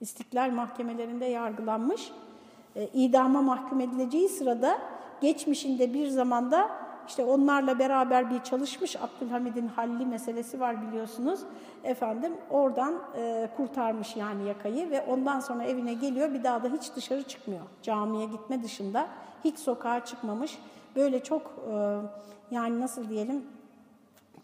İstiklal 0.01 0.51
mahkemelerinde 0.51 1.25
yargılanmış. 1.25 2.13
E, 2.77 2.87
idama 2.87 3.43
mahkum 3.43 3.81
edileceği 3.81 4.29
sırada 4.29 4.79
geçmişinde 5.21 5.95
bir 5.95 6.09
zamanda 6.09 6.71
işte 7.09 7.25
onlarla 7.25 7.79
beraber 7.79 8.31
bir 8.31 8.41
çalışmış 8.41 8.97
Abdülhamid'in 8.97 9.69
halli 9.69 10.07
meselesi 10.07 10.61
var 10.61 10.89
biliyorsunuz. 10.89 11.41
Efendim 11.85 12.33
oradan 12.51 12.95
e, 13.17 13.51
kurtarmış 13.57 14.17
yani 14.17 14.49
yakayı 14.49 14.91
ve 14.91 15.03
ondan 15.03 15.41
sonra 15.41 15.65
evine 15.65 15.95
geliyor 15.95 16.35
bir 16.35 16.45
daha 16.45 16.65
da 16.65 16.69
hiç 16.69 16.97
dışarı 16.97 17.23
çıkmıyor. 17.23 17.63
Camiye 17.83 18.27
gitme 18.27 18.63
dışında 18.63 19.07
hiç 19.45 19.59
sokağa 19.59 20.05
çıkmamış. 20.05 20.59
Böyle 20.97 21.23
çok 21.23 21.43
e, 21.43 21.97
yani 22.51 22.81
nasıl 22.81 23.09
diyelim 23.09 23.45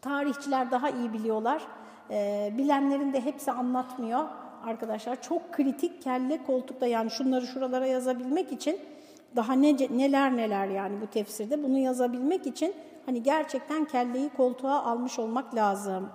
tarihçiler 0.02 0.70
daha 0.70 0.90
iyi 0.90 1.12
biliyorlar. 1.12 1.62
E, 2.10 2.52
bilenlerin 2.58 3.12
de 3.12 3.20
hepsi 3.20 3.52
anlatmıyor 3.52 4.24
arkadaşlar. 4.64 5.22
Çok 5.22 5.52
kritik 5.52 6.02
kelle 6.02 6.44
koltukta 6.44 6.86
yani 6.86 7.10
şunları 7.10 7.46
şuralara 7.46 7.86
yazabilmek 7.86 8.52
için 8.52 8.80
daha 9.36 9.52
ne, 9.52 9.76
neler 9.90 10.36
neler 10.36 10.68
yani 10.68 11.00
bu 11.00 11.06
tefsirde 11.06 11.62
bunu 11.62 11.78
yazabilmek 11.78 12.46
için 12.46 12.74
hani 13.06 13.22
gerçekten 13.22 13.84
kelleyi 13.84 14.28
koltuğa 14.28 14.84
almış 14.84 15.18
olmak 15.18 15.54
lazım. 15.54 16.08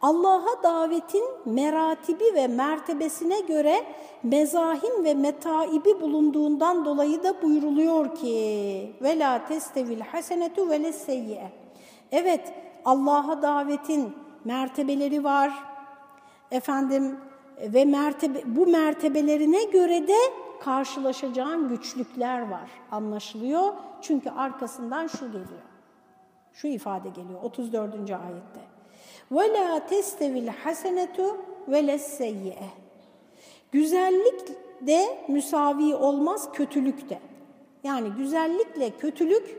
Allah'a 0.00 0.62
davetin 0.62 1.24
meratibi 1.44 2.24
ve 2.34 2.46
mertebesine 2.46 3.40
göre 3.40 3.84
mezahim 4.22 5.04
ve 5.04 5.14
metaibi 5.14 6.00
bulunduğundan 6.00 6.84
dolayı 6.84 7.22
da 7.22 7.42
buyruluyor 7.42 8.14
ki 8.14 8.96
ve 9.02 9.18
la 9.18 9.46
testevil 9.46 10.00
hasenetu 10.00 10.70
ve 10.70 10.92
seyyiye. 10.92 11.52
Evet 12.12 12.52
Allah'a 12.84 13.42
davetin 13.42 14.12
mertebeleri 14.44 15.24
var. 15.24 15.52
Efendim 16.50 17.16
ve 17.60 17.84
mertebe 17.84 18.42
bu 18.46 18.66
mertebelerine 18.66 19.64
göre 19.64 20.08
de 20.08 20.18
karşılaşacağın 20.61 21.69
güçlükler 21.69 22.49
var 22.49 22.69
anlaşılıyor. 22.91 23.73
Çünkü 24.01 24.29
arkasından 24.29 25.07
şu 25.07 25.25
geliyor. 25.25 25.67
Şu 26.53 26.67
ifade 26.67 27.09
geliyor 27.09 27.43
34. 27.43 27.93
ayette. 27.93 28.77
وَلَا 29.31 29.79
تَسْتَوِ 29.89 30.49
الْحَسَنَةُ 30.49 31.35
وَلَا 31.69 31.95
السَّيِّئَ 31.95 32.55
Güzellik 33.71 34.47
de 34.81 35.25
müsavi 35.27 35.95
olmaz, 35.95 36.49
kötülük 36.53 37.09
de. 37.09 37.19
Yani 37.83 38.09
güzellikle 38.09 38.89
kötülük 38.89 39.57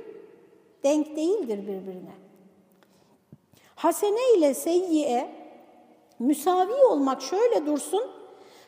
denk 0.83 1.17
değildir 1.17 1.59
birbirine. 1.59 2.15
Hasene 3.75 4.37
ile 4.37 4.55
seyyiye 4.55 5.35
müsavi 6.19 6.75
olmak 6.75 7.23
şöyle 7.23 7.67
dursun, 7.67 8.11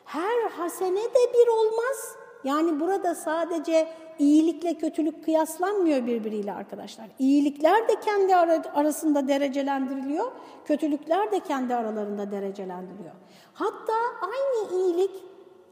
her 0.05 0.49
hasene 0.49 1.03
de 1.03 1.33
bir 1.33 1.47
olmaz, 1.47 2.15
yani 2.46 2.80
burada 2.80 3.14
sadece 3.14 3.88
iyilikle 4.18 4.74
kötülük 4.74 5.24
kıyaslanmıyor 5.24 6.06
birbiriyle 6.06 6.52
arkadaşlar. 6.52 7.06
İyilikler 7.18 7.88
de 7.88 8.00
kendi 8.04 8.36
arasında 8.70 9.28
derecelendiriliyor, 9.28 10.32
kötülükler 10.64 11.32
de 11.32 11.40
kendi 11.40 11.74
aralarında 11.74 12.30
derecelendiriliyor. 12.30 13.14
Hatta 13.54 13.92
aynı 14.22 14.82
iyilik 14.82 15.10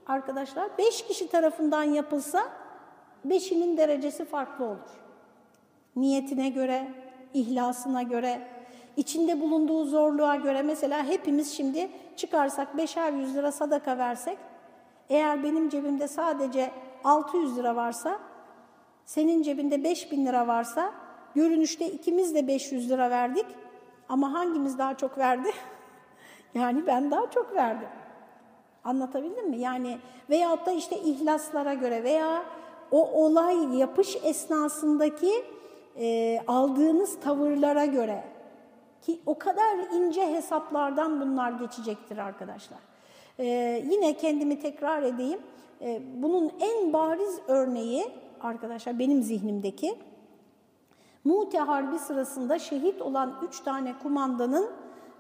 arkadaşlar 0.07 0.79
beş 0.79 1.07
kişi 1.07 1.29
tarafından 1.29 1.83
yapılsa 1.83 2.49
beşinin 3.25 3.77
derecesi 3.77 4.25
farklı 4.25 4.65
olur. 4.65 4.91
Niyetine 5.97 6.49
göre, 6.49 6.89
ihlasına 7.35 8.03
göre, 8.03 8.49
içinde 8.97 9.41
bulunduğu 9.41 9.85
zorluğa 9.85 10.37
göre 10.37 10.63
mesela 10.63 11.05
hepimiz 11.05 11.57
şimdi 11.57 11.91
çıkarsak 12.17 12.77
beşer 12.77 13.13
yüz 13.13 13.35
lira 13.37 13.53
sadaka 13.53 13.99
versek 13.99 14.39
eğer 15.09 15.43
benim 15.43 15.69
cebimde 15.69 16.09
sadece 16.09 16.71
600 17.05 17.57
lira 17.57 17.77
varsa, 17.77 18.19
senin 19.05 19.43
cebinde 19.43 19.85
5000 19.85 20.27
lira 20.27 20.47
varsa, 20.47 20.93
görünüşte 21.35 21.87
ikimiz 21.87 22.35
de 22.35 22.49
500 22.49 22.91
lira 22.91 23.11
verdik 23.11 23.47
ama 24.09 24.33
hangimiz 24.33 24.79
daha 24.79 24.97
çok 24.97 25.19
verdi? 25.19 25.51
yani 26.55 26.87
ben 26.87 27.11
daha 27.11 27.31
çok 27.31 27.55
verdim. 27.55 27.89
Anlatabildim 28.85 29.51
mi? 29.51 29.59
Yani 29.59 29.99
veyahut 30.31 30.67
da 30.67 30.73
işte 30.73 30.99
ihlaslara 30.99 31.75
göre 31.75 32.05
veya 32.05 32.43
o 32.91 33.25
olay 33.25 33.79
yapış 33.79 34.17
esnasındaki 34.25 35.45
e, 35.97 36.39
aldığınız 36.47 37.21
tavırlara 37.21 37.85
göre 37.85 38.25
ki 39.03 39.21
o 39.27 39.39
kadar 39.39 39.79
ince 39.79 40.27
hesaplardan 40.33 41.21
bunlar 41.21 41.53
geçecektir 41.53 42.19
arkadaşlar. 42.19 42.94
Ee, 43.39 43.85
yine 43.91 44.17
kendimi 44.17 44.59
tekrar 44.59 45.03
edeyim. 45.03 45.41
Ee, 45.81 46.03
bunun 46.23 46.53
en 46.61 46.93
bariz 46.93 47.41
örneği 47.49 48.05
arkadaşlar 48.41 48.99
benim 48.99 49.23
zihnimdeki 49.23 49.95
Mute 51.25 51.59
Harbi 51.59 51.99
sırasında 51.99 52.59
şehit 52.59 53.03
olan 53.03 53.35
üç 53.49 53.61
tane 53.61 53.95
kumandanın 54.03 54.71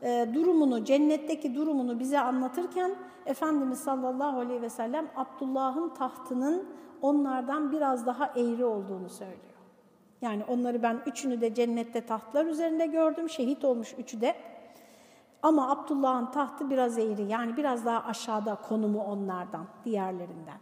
e, 0.03 0.29
durumunu, 0.35 0.85
cennetteki 0.85 1.55
durumunu 1.55 2.01
bize 2.01 2.21
anlatırken 2.21 2.95
Efendimiz 3.27 3.79
sallallahu 3.79 4.41
aleyhi 4.41 4.63
ve 4.63 4.69
sellem 4.69 5.07
Abdullah'ın 5.17 5.89
tahtının 5.89 6.69
onlardan 7.03 7.73
biraz 7.73 8.07
daha 8.07 8.27
eğri 8.27 8.65
olduğunu 8.65 9.09
söylüyor. 9.09 9.55
Yani 10.23 10.45
onları 10.49 10.83
ben 10.83 11.01
üçünü 11.07 11.41
de 11.41 11.55
cennette 11.55 12.07
tahtlar 12.07 12.47
üzerinde 12.47 12.87
gördüm, 12.87 13.29
şehit 13.29 13.65
olmuş 13.65 13.95
üçü 13.99 14.21
de. 14.21 14.35
Ama 15.45 15.71
Abdullah'ın 15.71 16.27
tahtı 16.27 16.71
biraz 16.71 16.99
eğri, 16.99 17.23
yani 17.23 17.57
biraz 17.57 17.85
daha 17.87 18.05
aşağıda 18.05 18.55
konumu 18.55 19.05
onlardan, 19.05 19.67
diğerlerinden. 19.85 20.59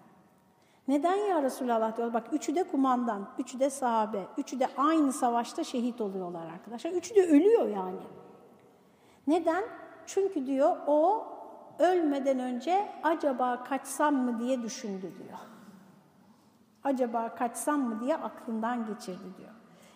Neden 0.89 1.15
ya 1.15 1.43
Resulallah 1.43 1.97
diyor? 1.97 2.15
Bak 2.15 2.27
üçü 2.33 2.55
de 2.55 2.63
kumandan, 2.63 3.29
üçü 3.39 3.61
de 3.61 3.71
sahabe, 3.71 4.27
üçü 4.39 4.61
de 4.61 4.69
aynı 4.77 5.13
savaşta 5.13 5.65
şehit 5.65 6.01
oluyorlar 6.01 6.47
arkadaşlar. 6.47 6.91
Üçü 6.91 7.15
de 7.15 7.27
ölüyor 7.27 7.69
yani. 7.69 8.01
Neden? 9.27 9.65
Çünkü 10.07 10.47
diyor 10.47 10.77
o 10.87 11.27
ölmeden 11.79 12.39
önce 12.39 12.89
acaba 13.03 13.65
kaçsam 13.65 14.15
mı 14.15 14.39
diye 14.39 14.63
düşündü 14.63 15.13
diyor. 15.19 15.39
Acaba 16.85 17.35
kaçsam 17.35 17.81
mı 17.81 18.01
diye 18.01 18.17
aklından 18.17 18.87
geçirdi 18.87 19.37
diyor. 19.39 19.53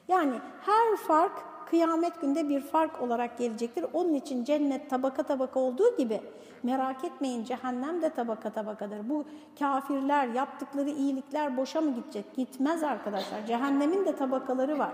Yani 0.09 0.40
her 0.61 0.97
fark 0.97 1.56
kıyamet 1.71 2.21
günde 2.21 2.49
bir 2.49 2.61
fark 2.61 3.03
olarak 3.03 3.39
gelecektir. 3.39 3.85
Onun 3.93 4.15
için 4.15 4.45
cennet 4.45 4.91
tabaka 4.91 5.23
tabaka 5.23 5.61
olduğu 5.61 5.97
gibi 5.97 6.21
merak 6.63 7.05
etmeyin 7.05 7.45
cehennem 7.45 8.03
de 8.03 8.11
tabaka 8.11 8.51
tabakadır. 8.51 9.09
Bu 9.09 9.25
kafirler 9.59 10.27
yaptıkları 10.27 10.91
iyilikler 10.91 11.57
boşa 11.57 11.81
mı 11.81 11.95
gidecek? 11.95 12.35
Gitmez 12.37 12.83
arkadaşlar. 12.83 13.47
Cehennemin 13.47 14.05
de 14.05 14.17
tabakaları 14.17 14.79
var. 14.79 14.93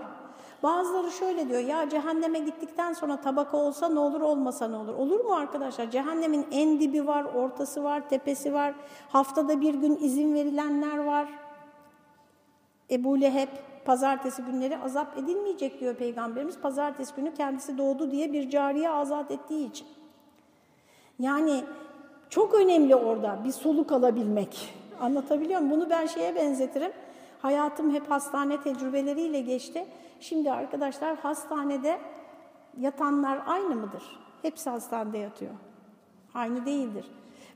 Bazıları 0.63 1.11
şöyle 1.11 1.49
diyor 1.49 1.59
ya 1.59 1.89
cehenneme 1.89 2.39
gittikten 2.39 2.93
sonra 2.93 3.21
tabaka 3.21 3.57
olsa 3.57 3.89
ne 3.89 3.99
olur 3.99 4.21
olmasa 4.21 4.67
ne 4.67 4.75
olur? 4.75 4.93
Olur 4.93 5.19
mu 5.25 5.33
arkadaşlar? 5.33 5.91
Cehennemin 5.91 6.47
en 6.51 6.79
dibi 6.79 7.07
var, 7.07 7.23
ortası 7.23 7.83
var, 7.83 8.09
tepesi 8.09 8.53
var. 8.53 8.73
Haftada 9.09 9.61
bir 9.61 9.73
gün 9.73 9.97
izin 10.01 10.33
verilenler 10.33 10.97
var. 10.97 11.27
Ebu 12.91 13.21
Leheb 13.21 13.49
pazartesi 13.85 14.41
günleri 14.41 14.77
azap 14.77 15.17
edilmeyecek 15.17 15.79
diyor 15.79 15.95
Peygamberimiz. 15.95 16.59
Pazartesi 16.59 17.15
günü 17.15 17.33
kendisi 17.33 17.77
doğdu 17.77 18.11
diye 18.11 18.33
bir 18.33 18.49
cariye 18.49 18.89
azat 18.89 19.31
ettiği 19.31 19.69
için. 19.69 19.87
Yani 21.19 21.63
çok 22.29 22.53
önemli 22.53 22.95
orada 22.95 23.39
bir 23.43 23.51
soluk 23.51 23.91
alabilmek. 23.91 24.73
Anlatabiliyor 25.01 25.61
muyum? 25.61 25.71
Bunu 25.71 25.89
ben 25.89 26.05
şeye 26.05 26.35
benzetirim. 26.35 26.91
Hayatım 27.41 27.93
hep 27.93 28.11
hastane 28.11 28.61
tecrübeleriyle 28.61 29.39
geçti. 29.39 29.85
Şimdi 30.19 30.51
arkadaşlar 30.51 31.17
hastanede 31.17 31.99
yatanlar 32.79 33.39
aynı 33.47 33.75
mıdır? 33.75 34.03
Hepsi 34.41 34.69
hastanede 34.69 35.17
yatıyor. 35.17 35.51
Aynı 36.33 36.65
değildir. 36.65 37.05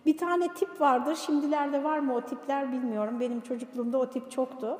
Bir 0.06 0.18
tane 0.18 0.54
tip 0.54 0.82
vardır. 0.82 1.16
Şimdilerde 1.16 1.84
var 1.84 2.00
mı 2.00 2.16
o 2.16 2.22
tipler 2.22 2.72
bilmiyorum. 2.72 3.20
Benim 3.20 3.42
çocukluğumda 3.42 3.98
o 3.98 4.10
tip 4.10 4.32
çoktu. 4.32 4.80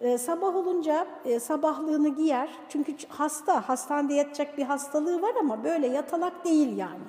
Ee, 0.00 0.18
sabah 0.18 0.56
olunca 0.56 1.06
e, 1.24 1.40
sabahlığını 1.40 2.08
giyer. 2.08 2.48
Çünkü 2.68 2.94
hasta, 3.08 3.68
hastanede 3.68 4.14
yatacak 4.14 4.58
bir 4.58 4.62
hastalığı 4.62 5.22
var 5.22 5.32
ama 5.40 5.64
böyle 5.64 5.86
yatalak 5.86 6.44
değil 6.44 6.76
yani. 6.76 7.04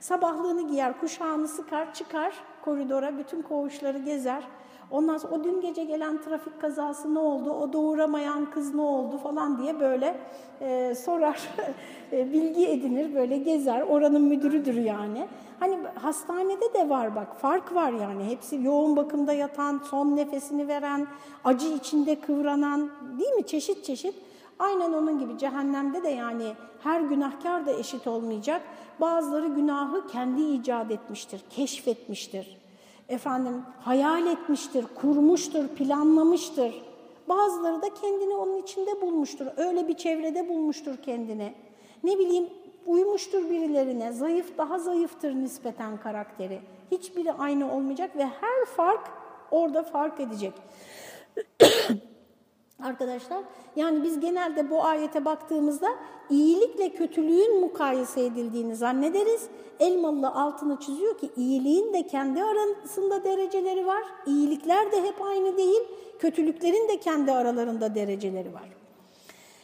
Sabahlığını 0.00 0.68
giyer, 0.68 1.00
kuşağını 1.00 1.48
sıkar, 1.48 1.94
çıkar 1.94 2.34
koridora, 2.64 3.18
bütün 3.18 3.42
koğuşları 3.42 3.98
gezer. 3.98 4.44
Ondan 4.90 5.18
sonra 5.18 5.34
o 5.34 5.44
dün 5.44 5.60
gece 5.60 5.84
gelen 5.84 6.22
trafik 6.22 6.60
kazası 6.60 7.14
ne 7.14 7.18
oldu, 7.18 7.50
o 7.50 7.72
doğuramayan 7.72 8.50
kız 8.50 8.74
ne 8.74 8.80
oldu 8.80 9.18
falan 9.18 9.58
diye 9.58 9.80
böyle 9.80 10.16
e, 10.60 10.94
sorar, 10.94 11.48
e, 12.12 12.32
bilgi 12.32 12.68
edinir, 12.68 13.14
böyle 13.14 13.36
gezer. 13.36 13.80
Oranın 13.80 14.22
müdürüdür 14.22 14.74
yani. 14.74 15.28
Hani 15.60 15.78
hastanede 15.94 16.74
de 16.74 16.88
var 16.88 17.16
bak, 17.16 17.36
fark 17.36 17.74
var 17.74 17.92
yani. 17.92 18.24
Hepsi 18.24 18.62
yoğun 18.62 18.96
bakımda 18.96 19.32
yatan, 19.32 19.80
son 19.90 20.16
nefesini 20.16 20.68
veren, 20.68 21.06
acı 21.44 21.68
içinde 21.68 22.20
kıvranan 22.20 22.90
değil 23.18 23.32
mi? 23.32 23.46
Çeşit 23.46 23.84
çeşit. 23.84 24.14
Aynen 24.58 24.92
onun 24.92 25.18
gibi 25.18 25.38
cehennemde 25.38 26.02
de 26.02 26.08
yani 26.08 26.44
her 26.82 27.00
günahkar 27.00 27.66
da 27.66 27.72
eşit 27.72 28.06
olmayacak. 28.06 28.62
Bazıları 29.00 29.46
günahı 29.46 30.06
kendi 30.06 30.42
icat 30.42 30.90
etmiştir, 30.90 31.40
keşfetmiştir 31.50 32.63
efendim 33.08 33.62
hayal 33.80 34.26
etmiştir, 34.26 34.84
kurmuştur, 34.94 35.68
planlamıştır. 35.68 36.74
Bazıları 37.28 37.82
da 37.82 37.94
kendini 38.02 38.34
onun 38.34 38.62
içinde 38.62 39.00
bulmuştur. 39.00 39.46
Öyle 39.56 39.88
bir 39.88 39.94
çevrede 39.94 40.48
bulmuştur 40.48 40.96
kendini. 40.96 41.54
Ne 42.04 42.18
bileyim 42.18 42.48
uymuştur 42.86 43.50
birilerine. 43.50 44.12
Zayıf 44.12 44.58
daha 44.58 44.78
zayıftır 44.78 45.34
nispeten 45.34 45.96
karakteri. 45.96 46.60
Hiçbiri 46.90 47.32
aynı 47.32 47.72
olmayacak 47.72 48.16
ve 48.16 48.26
her 48.26 48.64
fark 48.76 49.10
orada 49.50 49.82
fark 49.82 50.20
edecek. 50.20 50.52
Arkadaşlar 52.82 53.44
yani 53.76 54.04
biz 54.04 54.20
genelde 54.20 54.70
bu 54.70 54.84
ayete 54.84 55.24
baktığımızda 55.24 55.88
iyilikle 56.30 56.88
kötülüğün 56.88 57.60
mukayese 57.60 58.24
edildiğini 58.24 58.76
zannederiz. 58.76 59.48
Elmalı 59.80 60.28
altını 60.28 60.80
çiziyor 60.80 61.18
ki 61.18 61.30
iyiliğin 61.36 61.92
de 61.92 62.06
kendi 62.06 62.42
arasında 62.42 63.24
dereceleri 63.24 63.86
var. 63.86 64.02
İyilikler 64.26 64.92
de 64.92 65.02
hep 65.02 65.22
aynı 65.22 65.56
değil. 65.56 65.80
Kötülüklerin 66.18 66.88
de 66.88 66.96
kendi 66.96 67.32
aralarında 67.32 67.94
dereceleri 67.94 68.54
var. 68.54 68.68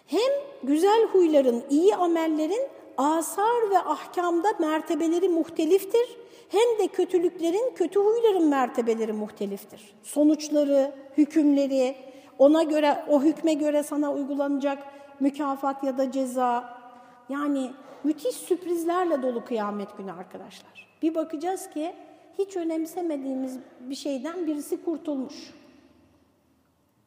Hem 0.07 0.33
güzel 0.63 1.07
huyların, 1.13 1.63
iyi 1.71 1.97
amellerin 1.97 2.63
asar 2.97 3.71
ve 3.71 3.79
ahkamda 3.79 4.49
mertebeleri 4.59 5.29
muhteliftir. 5.29 6.17
Hem 6.49 6.79
de 6.79 6.89
kötülüklerin, 6.89 7.75
kötü 7.75 8.01
huyların 8.01 8.49
mertebeleri 8.49 9.13
muhteliftir. 9.13 9.95
Sonuçları, 10.03 10.93
hükümleri, 11.19 11.97
ona 12.41 12.63
göre, 12.63 13.05
o 13.09 13.23
hükme 13.23 13.55
göre 13.55 13.83
sana 13.83 14.13
uygulanacak 14.13 14.83
mükafat 15.21 15.85
ya 15.85 15.99
da 15.99 16.13
ceza. 16.13 16.81
Yani 17.29 17.73
müthiş 18.05 18.37
sürprizlerle 18.37 19.23
dolu 19.23 19.45
kıyamet 19.45 19.97
günü 19.99 20.13
arkadaşlar. 20.13 20.89
Bir 21.03 21.15
bakacağız 21.15 21.71
ki 21.71 21.95
hiç 22.39 22.57
önemsemediğimiz 22.57 23.59
bir 23.81 23.95
şeyden 23.95 24.47
birisi 24.47 24.85
kurtulmuş. 24.85 25.55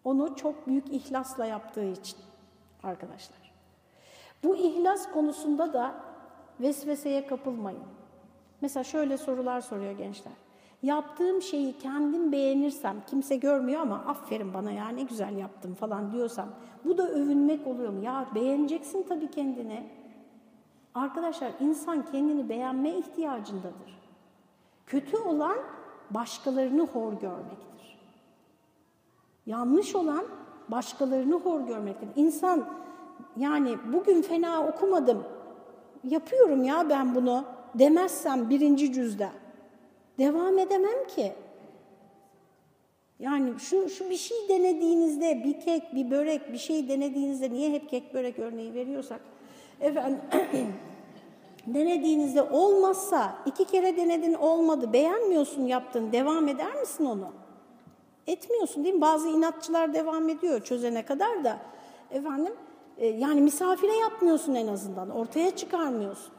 Onu 0.03 0.35
çok 0.35 0.67
büyük 0.67 0.89
ihlasla 0.89 1.45
yaptığı 1.45 1.85
için 1.85 2.17
arkadaşlar. 2.83 3.53
Bu 4.43 4.55
ihlas 4.55 5.11
konusunda 5.11 5.73
da 5.73 5.95
vesveseye 6.59 7.27
kapılmayın. 7.27 7.83
Mesela 8.61 8.83
şöyle 8.83 9.17
sorular 9.17 9.61
soruyor 9.61 9.91
gençler. 9.91 10.33
Yaptığım 10.83 11.41
şeyi 11.41 11.77
kendim 11.77 12.31
beğenirsem, 12.31 12.95
kimse 13.07 13.35
görmüyor 13.35 13.81
ama 13.81 13.95
aferin 13.95 14.53
bana 14.53 14.71
ya 14.71 14.89
ne 14.89 15.03
güzel 15.03 15.37
yaptım 15.37 15.73
falan 15.73 16.11
diyorsam, 16.11 16.47
bu 16.85 16.97
da 16.97 17.09
övünmek 17.09 17.67
oluyor 17.67 17.89
mu? 17.89 18.03
Ya 18.03 18.25
beğeneceksin 18.35 19.05
tabii 19.09 19.31
kendine. 19.31 19.87
Arkadaşlar 20.95 21.51
insan 21.59 22.05
kendini 22.05 22.49
beğenme 22.49 22.89
ihtiyacındadır. 22.89 23.99
Kötü 24.87 25.17
olan 25.17 25.57
başkalarını 26.11 26.81
hor 26.81 27.13
görmektir. 27.13 27.97
Yanlış 29.45 29.95
olan 29.95 30.25
başkalarını 30.69 31.35
hor 31.35 31.61
görmektir. 31.61 32.09
İnsan 32.15 32.65
yani 33.37 33.77
bugün 33.93 34.21
fena 34.21 34.67
okumadım, 34.67 35.23
yapıyorum 36.03 36.63
ya 36.63 36.89
ben 36.89 37.15
bunu 37.15 37.43
demezsem 37.75 38.49
birinci 38.49 38.93
cüzde 38.93 39.29
devam 40.17 40.59
edemem 40.59 41.07
ki. 41.15 41.33
Yani 43.19 43.59
şu, 43.59 43.89
şu 43.89 44.09
bir 44.09 44.17
şey 44.17 44.37
denediğinizde, 44.49 45.43
bir 45.43 45.59
kek, 45.59 45.95
bir 45.95 46.11
börek, 46.11 46.53
bir 46.53 46.57
şey 46.57 46.89
denediğinizde 46.89 47.49
niye 47.49 47.71
hep 47.71 47.89
kek, 47.89 48.13
börek 48.13 48.39
örneği 48.39 48.73
veriyorsak, 48.73 49.21
efendim 49.81 50.21
denediğinizde 51.67 52.41
olmazsa, 52.41 53.35
iki 53.45 53.65
kere 53.65 53.97
denedin 53.97 54.33
olmadı, 54.33 54.93
beğenmiyorsun 54.93 55.65
yaptın, 55.65 56.11
devam 56.11 56.47
eder 56.47 56.75
misin 56.75 57.05
onu? 57.05 57.31
Etmiyorsun 58.27 58.83
değil 58.83 58.95
mi? 58.95 59.01
Bazı 59.01 59.29
inatçılar 59.29 59.93
devam 59.93 60.29
ediyor 60.29 60.61
çözene 60.61 61.05
kadar 61.05 61.43
da 61.43 61.57
efendim 62.11 62.53
e, 62.97 63.07
yani 63.07 63.41
misafire 63.41 63.95
yapmıyorsun 63.95 64.55
en 64.55 64.67
azından, 64.67 65.09
ortaya 65.09 65.55
çıkarmıyorsun. 65.55 66.33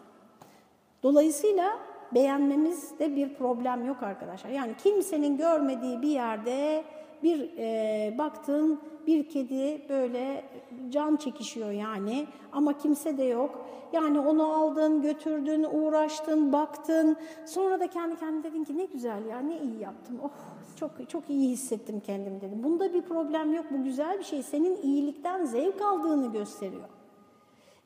Dolayısıyla 1.02 1.78
beğenmemizde 2.14 3.16
bir 3.16 3.34
problem 3.34 3.86
yok 3.86 4.02
arkadaşlar. 4.02 4.50
Yani 4.50 4.72
kimsenin 4.82 5.36
görmediği 5.36 6.02
bir 6.02 6.08
yerde 6.08 6.84
bir 7.22 7.50
e, 7.58 8.18
baktın 8.18 8.80
bir 9.06 9.28
kedi 9.28 9.88
böyle 9.88 10.44
can 10.90 11.16
çekişiyor 11.16 11.70
yani 11.70 12.26
ama 12.52 12.78
kimse 12.78 13.18
de 13.18 13.24
yok. 13.24 13.66
Yani 13.92 14.20
onu 14.20 14.42
aldın, 14.42 15.02
götürdün, 15.02 15.66
uğraştın, 15.72 16.52
baktın. 16.52 17.16
Sonra 17.46 17.80
da 17.80 17.86
kendi 17.86 18.16
kendine 18.16 18.42
dedin 18.42 18.64
ki 18.64 18.78
ne 18.78 18.84
güzel 18.84 19.26
ya, 19.26 19.38
ne 19.38 19.60
iyi 19.60 19.80
yaptım. 19.80 20.20
Oh 20.22 20.30
çok 20.76 21.10
çok 21.10 21.30
iyi 21.30 21.50
hissettim 21.50 22.00
kendim 22.00 22.40
dedim. 22.40 22.64
Bunda 22.64 22.94
bir 22.94 23.02
problem 23.02 23.54
yok. 23.54 23.66
Bu 23.70 23.84
güzel 23.84 24.18
bir 24.18 24.24
şey. 24.24 24.42
Senin 24.42 24.82
iyilikten 24.82 25.44
zevk 25.44 25.82
aldığını 25.82 26.32
gösteriyor. 26.32 26.88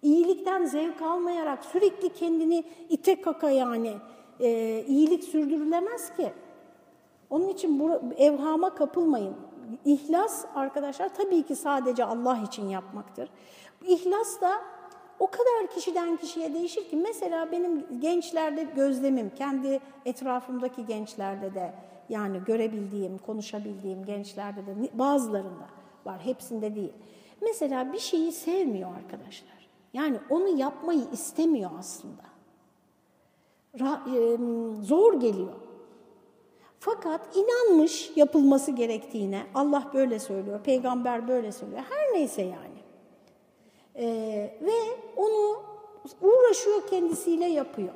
İyilikten 0.02 0.64
zevk 0.64 1.02
almayarak 1.02 1.64
sürekli 1.64 2.12
kendini 2.12 2.64
ite 2.88 3.20
kaka 3.20 3.50
yani 3.50 3.94
e, 4.40 4.84
iyilik 4.88 5.24
sürdürülemez 5.24 6.16
ki. 6.16 6.32
Onun 7.30 7.48
için 7.48 7.80
bu 7.80 8.00
evhama 8.16 8.74
kapılmayın. 8.74 9.36
İhlas 9.84 10.44
arkadaşlar 10.54 11.14
tabii 11.14 11.42
ki 11.42 11.56
sadece 11.56 12.04
Allah 12.04 12.38
için 12.46 12.68
yapmaktır. 12.68 13.28
İhlas 13.86 14.40
da 14.40 14.52
o 15.18 15.26
kadar 15.26 15.74
kişiden 15.74 16.16
kişiye 16.16 16.54
değişir 16.54 16.88
ki 16.90 16.96
mesela 16.96 17.52
benim 17.52 18.00
gençlerde 18.00 18.62
gözlemim, 18.62 19.30
kendi 19.38 19.80
etrafımdaki 20.04 20.86
gençlerde 20.86 21.54
de 21.54 21.74
yani 22.08 22.40
görebildiğim, 22.46 23.18
konuşabildiğim 23.18 24.04
gençlerde 24.04 24.66
de 24.66 24.74
bazılarında 24.92 25.68
var, 26.04 26.20
hepsinde 26.24 26.74
değil. 26.74 26.92
Mesela 27.42 27.92
bir 27.92 27.98
şeyi 27.98 28.32
sevmiyor 28.32 28.90
arkadaşlar. 28.96 29.57
Yani 29.92 30.18
onu 30.30 30.48
yapmayı 30.48 31.02
istemiyor 31.12 31.70
aslında. 31.78 32.28
Zor 34.82 35.20
geliyor. 35.20 35.54
Fakat 36.80 37.36
inanmış 37.36 38.12
yapılması 38.16 38.70
gerektiğine, 38.70 39.42
Allah 39.54 39.90
böyle 39.94 40.18
söylüyor, 40.18 40.60
peygamber 40.62 41.28
böyle 41.28 41.52
söylüyor, 41.52 41.82
her 41.90 42.14
neyse 42.14 42.42
yani. 42.42 42.78
Ee, 43.96 44.58
ve 44.60 44.72
onu 45.16 45.62
uğraşıyor 46.22 46.86
kendisiyle 46.86 47.46
yapıyor. 47.46 47.94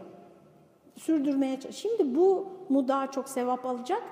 Sürdürmeye 0.97 1.61
çalışıyor. 1.61 1.95
Şimdi 1.99 2.15
bu 2.15 2.47
mu 2.69 2.89
daha 2.89 3.11
çok 3.11 3.29
sevap 3.29 3.67
alacak? 3.67 4.03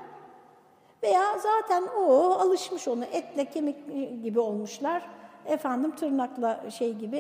Veya 1.03 1.38
zaten 1.38 1.85
o 1.99 2.33
alışmış 2.33 2.88
onu 2.88 3.05
etle 3.05 3.51
kemik 3.51 3.77
gibi 4.23 4.40
olmuşlar. 4.40 5.20
Efendim 5.51 5.95
tırnakla 5.97 6.71
şey 6.71 6.95
gibi 6.95 7.17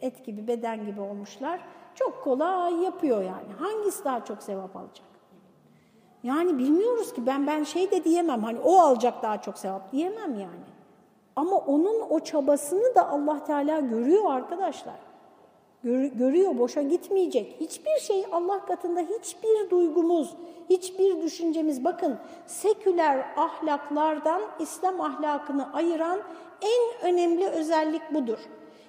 et 0.00 0.24
gibi 0.24 0.46
beden 0.46 0.86
gibi 0.86 1.00
olmuşlar. 1.00 1.60
Çok 1.94 2.24
kolay 2.24 2.74
yapıyor 2.74 3.22
yani. 3.22 3.52
Hangisi 3.58 4.04
daha 4.04 4.24
çok 4.24 4.42
sevap 4.42 4.76
alacak? 4.76 5.06
Yani 6.22 6.58
bilmiyoruz 6.58 7.14
ki 7.14 7.26
ben 7.26 7.46
ben 7.46 7.64
şey 7.64 7.90
de 7.90 8.04
diyemem 8.04 8.42
hani 8.42 8.58
o 8.60 8.78
alacak 8.78 9.22
daha 9.22 9.42
çok 9.42 9.58
sevap 9.58 9.92
diyemem 9.92 10.34
yani. 10.34 10.64
Ama 11.36 11.56
onun 11.56 12.10
o 12.10 12.20
çabasını 12.20 12.94
da 12.94 13.08
Allah 13.08 13.44
Teala 13.44 13.80
görüyor 13.80 14.32
arkadaşlar. 14.32 14.94
Gör, 15.84 16.04
görüyor, 16.04 16.58
boşa 16.58 16.82
gitmeyecek. 16.82 17.56
Hiçbir 17.60 18.00
şey 18.00 18.24
Allah 18.32 18.66
katında 18.66 19.00
hiçbir 19.00 19.70
duygumuz, 19.70 20.34
hiçbir 20.70 21.22
düşüncemiz 21.22 21.84
bakın 21.84 22.18
seküler 22.46 23.26
ahlaklardan 23.36 24.42
İslam 24.60 25.00
ahlakını 25.00 25.72
ayıran 25.72 26.20
en 26.62 27.08
önemli 27.08 27.46
özellik 27.46 28.14
budur. 28.14 28.38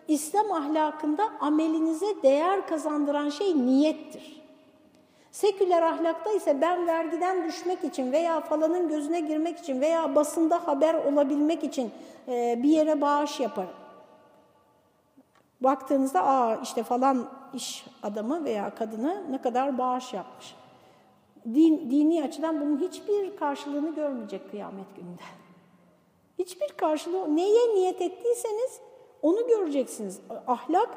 İslam 0.08 0.52
ahlakında 0.52 1.24
amelinize 1.40 2.24
değer 2.24 2.68
kazandıran 2.68 3.30
şey 3.30 3.58
niyettir. 3.66 4.42
Seküler 5.32 5.82
ahlakta 5.82 6.32
ise 6.32 6.62
ben 6.62 6.88
vergiden 6.88 7.48
düşmek 7.48 7.84
için 7.84 8.12
veya 8.12 8.42
falanın 8.42 8.90
gözüne 8.90 9.20
girmek 9.20 9.60
için 9.60 9.82
veya 9.82 10.16
basında 10.16 10.68
haber 10.68 10.94
olabilmek 10.94 11.64
için 11.64 11.92
bir 12.28 12.70
yere 12.70 13.02
bağış 13.02 13.40
yaparım. 13.40 13.85
Baktığınızda 15.62 16.24
aa 16.24 16.56
işte 16.56 16.84
falan 16.84 17.30
iş 17.54 17.86
adamı 18.04 18.44
veya 18.44 18.76
kadını 18.76 19.24
ne 19.32 19.42
kadar 19.42 19.78
bağış 19.78 20.14
yapmış. 20.14 20.56
Din, 21.46 21.92
dini 21.92 22.24
açıdan 22.24 22.62
bunun 22.62 22.80
hiçbir 22.80 23.38
karşılığını 23.38 23.96
görmeyecek 23.96 24.52
kıyamet 24.52 24.96
gününde. 24.96 25.22
Hiçbir 26.40 26.68
karşılığı, 26.68 27.36
neye 27.36 27.76
niyet 27.76 28.02
ettiyseniz 28.02 28.80
onu 29.22 29.48
göreceksiniz. 29.48 30.20
Ahlak, 30.48 30.90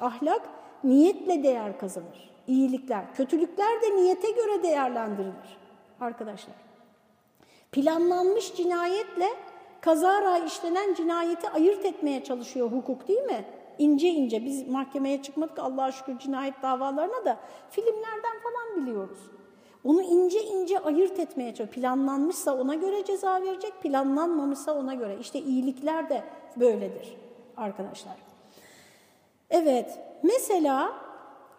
ahlak 0.00 0.42
niyetle 0.84 1.42
değer 1.42 1.78
kazanır. 1.78 2.30
İyilikler, 2.46 3.14
kötülükler 3.14 3.82
de 3.82 3.96
niyete 3.96 4.30
göre 4.30 4.62
değerlendirilir 4.62 5.58
arkadaşlar. 6.00 6.54
Planlanmış 7.72 8.54
cinayetle 8.54 9.28
kazara 9.80 10.38
işlenen 10.38 10.94
cinayeti 10.94 11.50
ayırt 11.50 11.84
etmeye 11.84 12.24
çalışıyor 12.24 12.72
hukuk 12.72 13.08
değil 13.08 13.22
mi? 13.22 13.44
İnce 13.78 14.08
ince 14.08 14.44
biz 14.44 14.68
mahkemeye 14.68 15.22
çıkmadık 15.22 15.58
Allah'a 15.58 15.92
şükür 15.92 16.18
cinayet 16.18 16.62
davalarına 16.62 17.24
da 17.24 17.38
filmlerden 17.70 18.40
falan 18.42 18.82
biliyoruz. 18.82 19.18
Onu 19.84 20.02
ince 20.02 20.42
ince 20.42 20.78
ayırt 20.78 21.18
etmeye 21.18 21.54
çalışıyor. 21.54 21.74
Planlanmışsa 21.74 22.54
ona 22.54 22.74
göre 22.74 23.04
ceza 23.04 23.42
verecek, 23.42 23.72
planlanmamışsa 23.82 24.74
ona 24.74 24.94
göre. 24.94 25.16
İşte 25.20 25.38
iyilikler 25.38 26.08
de 26.08 26.24
böyledir 26.56 27.16
arkadaşlar. 27.56 28.16
Evet, 29.50 29.98
mesela 30.22 30.92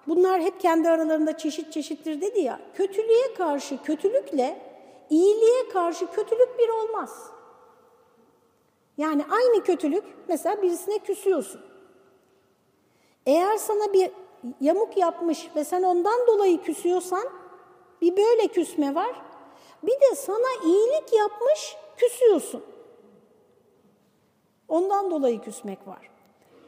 bunlar 0.07 0.41
hep 0.41 0.59
kendi 0.59 0.89
aralarında 0.89 1.37
çeşit 1.37 1.73
çeşittir 1.73 2.21
dedi 2.21 2.39
ya, 2.39 2.59
kötülüğe 2.73 3.33
karşı 3.37 3.83
kötülükle 3.83 4.61
iyiliğe 5.09 5.69
karşı 5.73 6.11
kötülük 6.11 6.59
bir 6.59 6.69
olmaz. 6.69 7.31
Yani 8.97 9.25
aynı 9.31 9.63
kötülük, 9.63 10.03
mesela 10.27 10.61
birisine 10.61 10.99
küsüyorsun. 10.99 11.61
Eğer 13.25 13.57
sana 13.57 13.93
bir 13.93 14.11
yamuk 14.61 14.97
yapmış 14.97 15.49
ve 15.55 15.63
sen 15.63 15.83
ondan 15.83 16.27
dolayı 16.27 16.61
küsüyorsan, 16.61 17.23
bir 18.01 18.17
böyle 18.17 18.47
küsme 18.47 18.95
var. 18.95 19.21
Bir 19.83 19.93
de 19.93 20.15
sana 20.15 20.65
iyilik 20.65 21.13
yapmış, 21.13 21.75
küsüyorsun. 21.97 22.63
Ondan 24.67 25.11
dolayı 25.11 25.41
küsmek 25.41 25.87
var. 25.87 26.09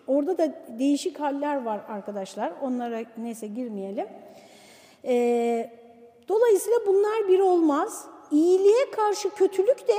Orada 0.07 0.37
da 0.37 0.65
değişik 0.79 1.19
haller 1.19 1.65
var 1.65 1.81
arkadaşlar. 1.87 2.53
Onlara 2.61 3.03
neyse 3.17 3.47
girmeyelim. 3.47 4.07
Ee, 5.05 5.71
dolayısıyla 6.27 6.79
bunlar 6.87 7.27
bir 7.27 7.39
olmaz. 7.39 8.05
İyiliğe 8.31 8.91
karşı 8.91 9.29
kötülük 9.29 9.87
de, 9.87 9.97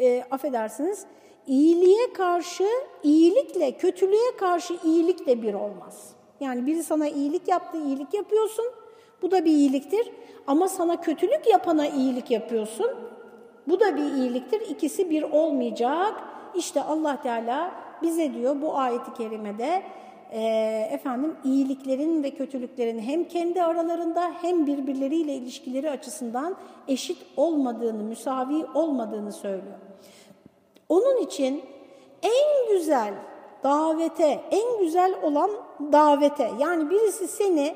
e, 0.00 0.24
affedersiniz, 0.30 1.06
iyiliğe 1.46 2.12
karşı 2.12 2.66
iyilikle 3.02 3.72
kötülüğe 3.72 4.36
karşı 4.38 4.74
iyilik 4.84 5.26
de 5.26 5.42
bir 5.42 5.54
olmaz. 5.54 6.10
Yani 6.40 6.66
biri 6.66 6.82
sana 6.82 7.08
iyilik 7.08 7.48
yaptı, 7.48 7.78
iyilik 7.86 8.14
yapıyorsun. 8.14 8.64
Bu 9.22 9.30
da 9.30 9.44
bir 9.44 9.50
iyiliktir. 9.50 10.10
Ama 10.46 10.68
sana 10.68 11.00
kötülük 11.00 11.46
yapana 11.46 11.86
iyilik 11.86 12.30
yapıyorsun. 12.30 12.90
Bu 13.68 13.80
da 13.80 13.96
bir 13.96 14.14
iyiliktir. 14.14 14.60
İkisi 14.60 15.10
bir 15.10 15.22
olmayacak. 15.22 16.14
İşte 16.54 16.82
Allah 16.82 17.22
Teala 17.22 17.70
bize 18.02 18.34
diyor 18.34 18.62
bu 18.62 18.78
ayeti 18.78 19.14
kerimede 19.14 19.82
e, 20.32 20.40
efendim 20.92 21.36
iyiliklerin 21.44 22.22
ve 22.22 22.30
kötülüklerin 22.30 22.98
hem 22.98 23.24
kendi 23.24 23.62
aralarında 23.62 24.32
hem 24.42 24.66
birbirleriyle 24.66 25.34
ilişkileri 25.34 25.90
açısından 25.90 26.56
eşit 26.88 27.18
olmadığını, 27.36 28.02
müsavi 28.02 28.66
olmadığını 28.74 29.32
söylüyor. 29.32 29.78
Onun 30.88 31.16
için 31.16 31.62
en 32.22 32.76
güzel 32.76 33.14
davete, 33.64 34.40
en 34.50 34.78
güzel 34.78 35.14
olan 35.22 35.50
davete 35.92 36.50
yani 36.58 36.90
birisi 36.90 37.28
seni 37.28 37.74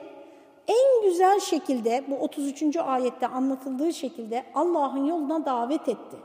en 0.68 1.10
güzel 1.10 1.40
şekilde 1.40 2.04
bu 2.08 2.14
33. 2.14 2.76
ayette 2.76 3.26
anlatıldığı 3.26 3.92
şekilde 3.92 4.44
Allah'ın 4.54 5.04
yoluna 5.06 5.46
davet 5.46 5.88
etti. 5.88 6.16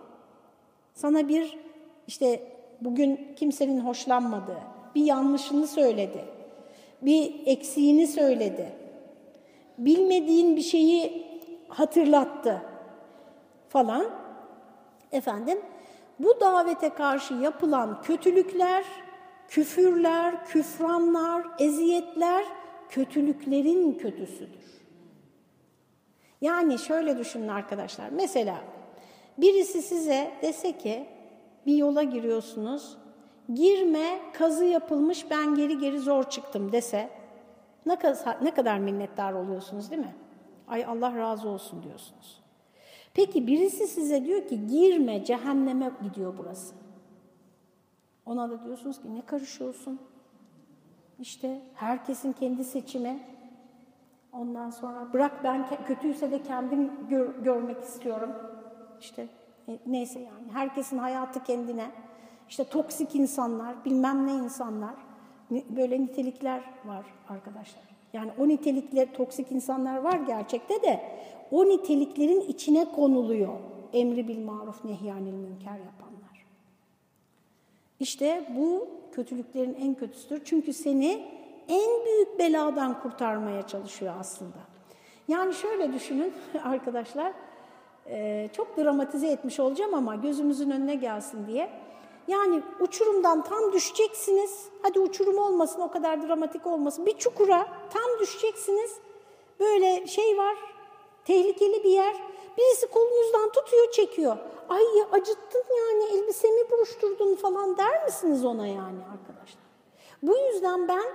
Sana 0.94 1.28
bir 1.28 1.60
işte 2.08 2.40
bugün 2.82 3.34
kimsenin 3.36 3.80
hoşlanmadığı 3.80 4.60
bir 4.96 5.04
yanlışını 5.04 5.68
söyledi. 5.68 6.26
Bir 7.02 7.34
eksiğini 7.46 8.08
söyledi. 8.08 8.74
Bilmediğin 9.78 10.56
bir 10.56 10.62
şeyi 10.62 11.26
hatırlattı 11.68 12.62
falan. 13.70 14.06
Efendim 15.12 15.60
bu 16.20 16.40
davete 16.40 16.90
karşı 16.90 17.34
yapılan 17.34 18.02
kötülükler, 18.02 18.86
küfürler, 19.48 20.46
küfranlar, 20.46 21.46
eziyetler 21.60 22.46
kötülüklerin 22.90 23.94
kötüsüdür. 23.94 24.66
Yani 26.42 26.80
şöyle 26.80 27.18
düşünün 27.18 27.48
arkadaşlar. 27.48 28.10
Mesela 28.10 28.56
birisi 29.38 29.82
size 29.82 30.32
dese 30.42 30.78
ki 30.78 31.10
bir 31.66 31.76
yola 31.76 32.04
giriyorsunuz. 32.04 32.98
Girme, 33.54 34.20
kazı 34.34 34.66
yapılmış, 34.66 35.30
ben 35.30 35.56
geri 35.56 35.78
geri 35.78 36.00
zor 36.00 36.24
çıktım 36.24 36.72
dese 36.72 37.10
ne 37.86 37.96
kadar, 37.96 38.46
ne 38.46 38.54
kadar 38.54 38.78
minnettar 38.78 39.34
oluyorsunuz 39.34 39.92
değil 39.92 40.02
mi? 40.02 40.16
Ay 40.68 40.86
Allah 40.86 41.18
razı 41.18 41.50
olsun 41.50 41.84
diyorsunuz. 41.84 42.45
Peki 43.16 43.48
birisi 43.48 43.88
size 43.88 44.26
diyor 44.26 44.48
ki 44.48 44.68
girme, 44.68 45.26
cehenneme 45.26 45.92
gidiyor 46.04 46.34
burası. 46.38 46.76
Ona 48.26 48.50
da 48.50 48.64
diyorsunuz 48.64 49.02
ki 49.02 49.16
ne 49.16 49.22
karışıyorsun? 49.22 50.00
İşte 51.20 51.62
herkesin 51.74 52.34
kendi 52.34 52.64
seçimi. 52.64 53.20
Ondan 54.34 54.70
sonra 54.70 55.14
bırak 55.14 55.44
ben 55.44 55.86
kötüyse 55.86 56.32
de 56.32 56.44
kendim 56.44 56.92
gör, 57.10 57.36
görmek 57.44 57.84
istiyorum. 57.84 58.32
İşte 59.00 59.28
e, 59.68 59.80
neyse 59.86 60.20
yani 60.20 60.52
herkesin 60.54 60.98
hayatı 60.98 61.44
kendine. 61.44 61.92
İşte 62.50 62.64
toksik 62.64 63.16
insanlar, 63.16 63.86
bilmem 63.86 64.28
ne 64.28 64.32
insanlar. 64.34 64.96
Böyle 65.52 66.02
nitelikler 66.02 66.64
var 66.86 67.06
arkadaşlar. 67.30 67.95
Yani 68.16 68.32
o 68.40 68.48
nitelikler, 68.48 69.14
toksik 69.14 69.52
insanlar 69.52 69.98
var 69.98 70.20
gerçekte 70.28 70.82
de 70.82 71.02
o 71.52 71.66
niteliklerin 71.66 72.42
içine 72.42 72.86
konuluyor 72.92 73.54
emri 73.94 74.28
bil 74.28 74.40
maruf 74.40 74.86
nehyanil 74.86 75.34
münker 75.34 75.78
yapanlar. 75.78 76.46
İşte 78.00 78.46
bu 78.58 78.88
kötülüklerin 79.12 79.78
en 79.82 79.96
kötüsüdür. 79.96 80.42
Çünkü 80.46 80.74
seni 80.74 81.26
en 81.68 82.06
büyük 82.06 82.40
beladan 82.40 83.02
kurtarmaya 83.02 83.68
çalışıyor 83.68 84.14
aslında. 84.20 84.58
Yani 85.28 85.54
şöyle 85.54 85.94
düşünün 85.94 86.34
arkadaşlar, 86.64 87.34
çok 88.54 88.78
dramatize 88.78 89.28
etmiş 89.28 89.60
olacağım 89.60 89.94
ama 89.94 90.16
gözümüzün 90.16 90.72
önüne 90.72 90.96
gelsin 90.96 91.48
diye. 91.48 91.70
Yani 92.28 92.64
uçurumdan 92.80 93.44
tam 93.44 93.74
düşeceksiniz. 93.74 94.66
Hadi 94.82 95.00
uçurum 95.00 95.38
olmasın, 95.38 95.82
o 95.82 95.92
kadar 95.92 96.28
dramatik 96.28 96.68
olmasın. 96.68 97.06
Bir 97.06 97.18
çukura 97.18 97.68
tam 97.94 98.20
düşeceksiniz. 98.20 98.92
Böyle 99.60 100.08
şey 100.08 100.38
var, 100.38 100.56
tehlikeli 101.26 101.84
bir 101.84 101.90
yer. 101.90 102.16
Birisi 102.58 102.88
kolunuzdan 102.88 103.50
tutuyor, 103.52 103.92
çekiyor. 103.92 104.38
Ay 104.70 104.84
acıttın 105.12 105.64
yani, 105.78 106.04
elbisemi 106.04 106.72
buruşturdun 106.72 107.36
falan 107.36 107.78
der 107.78 108.06
misiniz 108.06 108.46
ona 108.46 108.68
yani 108.68 109.00
arkadaşlar? 109.14 109.64
Bu 110.24 110.38
yüzden 110.38 110.88
ben 110.88 111.06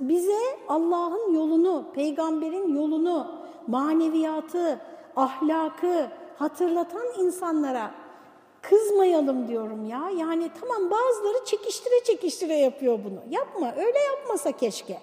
bize 0.00 0.58
Allah'ın 0.68 1.34
yolunu, 1.34 1.84
peygamberin 1.94 2.74
yolunu, 2.74 3.26
maneviyatı, 3.66 4.80
ahlakı 5.16 6.10
hatırlatan 6.38 7.06
insanlara 7.18 8.03
kızmayalım 8.70 9.48
diyorum 9.48 9.88
ya. 9.88 10.10
Yani 10.18 10.50
tamam 10.60 10.90
bazıları 10.90 11.44
çekiştire 11.44 12.04
çekiştire 12.04 12.54
yapıyor 12.54 12.98
bunu. 13.04 13.20
Yapma, 13.30 13.72
öyle 13.76 13.98
yapmasa 13.98 14.52
keşke. 14.52 14.98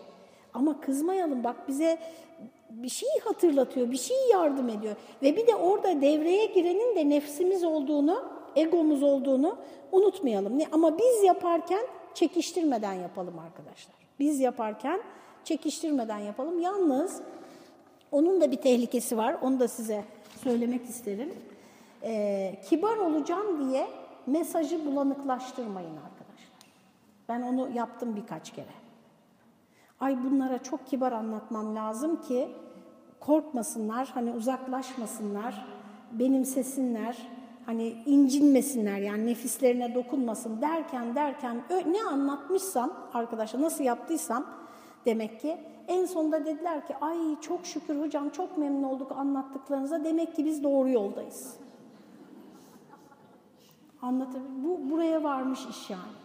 Ama 0.54 0.82
kızmayalım 0.82 1.43
bak 1.43 1.67
bize 1.67 1.97
bir 2.69 2.89
şey 2.89 3.10
hatırlatıyor, 3.24 3.91
bir 3.91 3.97
şey 3.97 4.17
yardım 4.32 4.69
ediyor. 4.69 4.95
Ve 5.21 5.38
bir 5.38 5.47
de 5.47 5.56
orada 5.56 6.02
devreye 6.02 6.45
girenin 6.45 6.95
de 6.95 7.10
nefsimiz 7.10 7.63
olduğunu, 7.63 8.24
egomuz 8.56 9.04
olduğunu 9.04 9.58
unutmayalım. 9.91 10.60
Ama 10.71 10.97
biz 10.97 11.24
yaparken 11.24 11.86
çekiştirmeden 12.13 12.93
yapalım 12.93 13.39
arkadaşlar. 13.39 13.95
Biz 14.19 14.39
yaparken 14.39 15.02
çekiştirmeden 15.43 16.17
yapalım. 16.17 16.60
Yalnız 16.60 17.21
onun 18.12 18.41
da 18.41 18.52
bir 18.52 18.58
tehlikesi 18.58 19.17
var, 19.17 19.38
onu 19.41 19.60
da 19.60 19.67
size 19.67 20.04
söylemek 20.43 20.86
isterim. 20.86 21.34
Ee, 22.03 22.55
kibar 22.69 22.97
olacağım 22.97 23.69
diye 23.69 23.87
mesajı 24.27 24.85
bulanıklaştırmayın 24.85 25.97
arkadaşlar. 25.97 26.71
Ben 27.29 27.41
onu 27.41 27.69
yaptım 27.75 28.15
birkaç 28.15 28.53
kere. 28.53 28.81
Ay 29.99 30.23
bunlara 30.23 30.63
çok 30.63 30.87
kibar 30.87 31.11
anlatmam 31.11 31.75
lazım 31.75 32.21
ki 32.21 32.49
korkmasınlar, 33.19 34.11
hani 34.13 34.31
uzaklaşmasınlar, 34.31 35.65
benimsesinler, 36.11 37.17
hani 37.65 37.87
incinmesinler 38.05 38.97
yani 38.97 39.27
nefislerine 39.27 39.95
dokunmasın 39.95 40.61
derken 40.61 41.15
derken 41.15 41.63
ne 41.69 42.03
anlatmışsam 42.03 42.93
arkadaşlar 43.13 43.61
nasıl 43.61 43.83
yaptıysam 43.83 44.45
demek 45.05 45.39
ki 45.39 45.57
en 45.87 46.05
sonunda 46.05 46.45
dediler 46.45 46.87
ki 46.87 46.95
ay 47.01 47.17
çok 47.41 47.65
şükür 47.65 48.01
hocam 48.01 48.29
çok 48.29 48.57
memnun 48.57 48.83
olduk 48.83 49.11
anlattıklarınıza 49.11 50.03
demek 50.03 50.35
ki 50.35 50.45
biz 50.45 50.63
doğru 50.63 50.89
yoldayız. 50.89 51.57
Anlatabiliyor 54.01 54.63
Bu 54.63 54.89
buraya 54.89 55.23
varmış 55.23 55.59
iş 55.69 55.89
yani. 55.89 56.21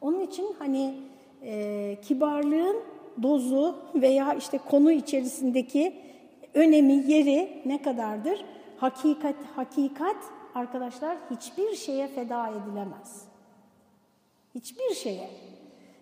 Onun 0.00 0.20
için 0.20 0.56
hani 0.58 1.00
e, 1.42 1.96
kibarlığın 2.02 2.76
dozu 3.22 3.76
veya 3.94 4.34
işte 4.34 4.58
konu 4.58 4.92
içerisindeki 4.92 5.94
önemi, 6.54 6.92
yeri 6.92 7.62
ne 7.66 7.82
kadardır? 7.82 8.44
Hakikat, 8.76 9.36
hakikat 9.56 10.16
arkadaşlar 10.54 11.16
hiçbir 11.30 11.74
şeye 11.74 12.08
feda 12.08 12.48
edilemez. 12.48 13.24
Hiçbir 14.54 14.94
şeye. 14.94 15.30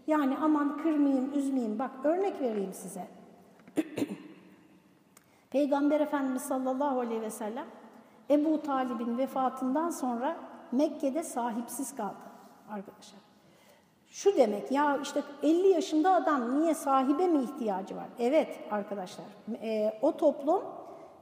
Yani 0.07 0.37
aman 0.43 0.83
kırmayayım, 0.83 1.35
üzmeyeyim. 1.35 1.79
Bak 1.79 1.91
örnek 2.05 2.41
vereyim 2.41 2.73
size. 2.73 3.09
Peygamber 5.51 6.01
Efendimiz 6.01 6.43
sallallahu 6.43 7.01
aleyhi 7.01 7.23
ve 7.23 7.31
sellem 7.31 7.67
Ebu 8.31 8.63
Talib'in 8.63 9.19
vefatından 9.19 9.91
sonra 9.91 10.37
Mekke'de 10.73 11.23
sahipsiz 11.23 11.97
kaldı 11.97 12.31
arkadaşlar. 12.71 13.21
Şu 14.11 14.37
demek 14.37 14.73
ya 14.73 14.99
işte 15.03 15.23
50 15.43 15.69
yaşında 15.69 16.15
adam 16.15 16.61
niye 16.61 16.75
sahibe 16.75 17.27
mi 17.27 17.43
ihtiyacı 17.43 17.97
var? 17.97 18.07
Evet 18.19 18.49
arkadaşlar 18.71 19.27
e, 19.63 19.93
o 20.03 20.17
toplum 20.17 20.63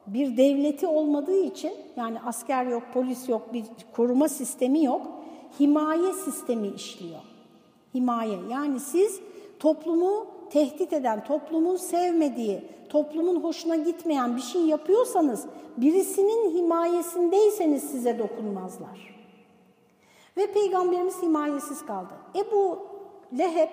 bir 0.06 0.37
devleti 0.37 0.87
olmadığı 0.87 1.42
için 1.42 1.72
yani 1.96 2.20
asker 2.26 2.66
yok, 2.66 2.82
polis 2.94 3.28
yok, 3.28 3.52
bir 3.52 3.64
koruma 3.96 4.28
sistemi 4.28 4.84
yok. 4.84 5.06
Himaye 5.61 6.12
sistemi 6.12 6.68
işliyor. 6.68 7.20
Himaye 7.94 8.38
yani 8.50 8.80
siz 8.80 9.20
toplumu 9.58 10.26
tehdit 10.50 10.92
eden, 10.92 11.24
toplumun 11.24 11.76
sevmediği, 11.76 12.64
toplumun 12.88 13.42
hoşuna 13.42 13.76
gitmeyen 13.76 14.37
bir 14.37 14.40
şey 14.40 14.62
yapıyorsanız 14.62 15.46
birisinin 15.76 16.58
himayesindeyseniz 16.58 17.82
size 17.82 18.18
dokunmazlar. 18.18 19.17
Ve 20.38 20.53
Peygamberimiz 20.53 21.22
himayesiz 21.22 21.87
kaldı. 21.87 22.14
Ebu 22.35 22.87
Leheb, 23.38 23.68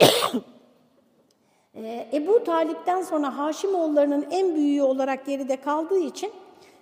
e, 1.74 2.08
Ebu 2.12 2.44
Talip'ten 2.44 3.02
sonra 3.02 3.38
Haşimoğullarının 3.38 4.26
en 4.30 4.54
büyüğü 4.54 4.82
olarak 4.82 5.26
geride 5.26 5.60
kaldığı 5.60 5.98
için 5.98 6.32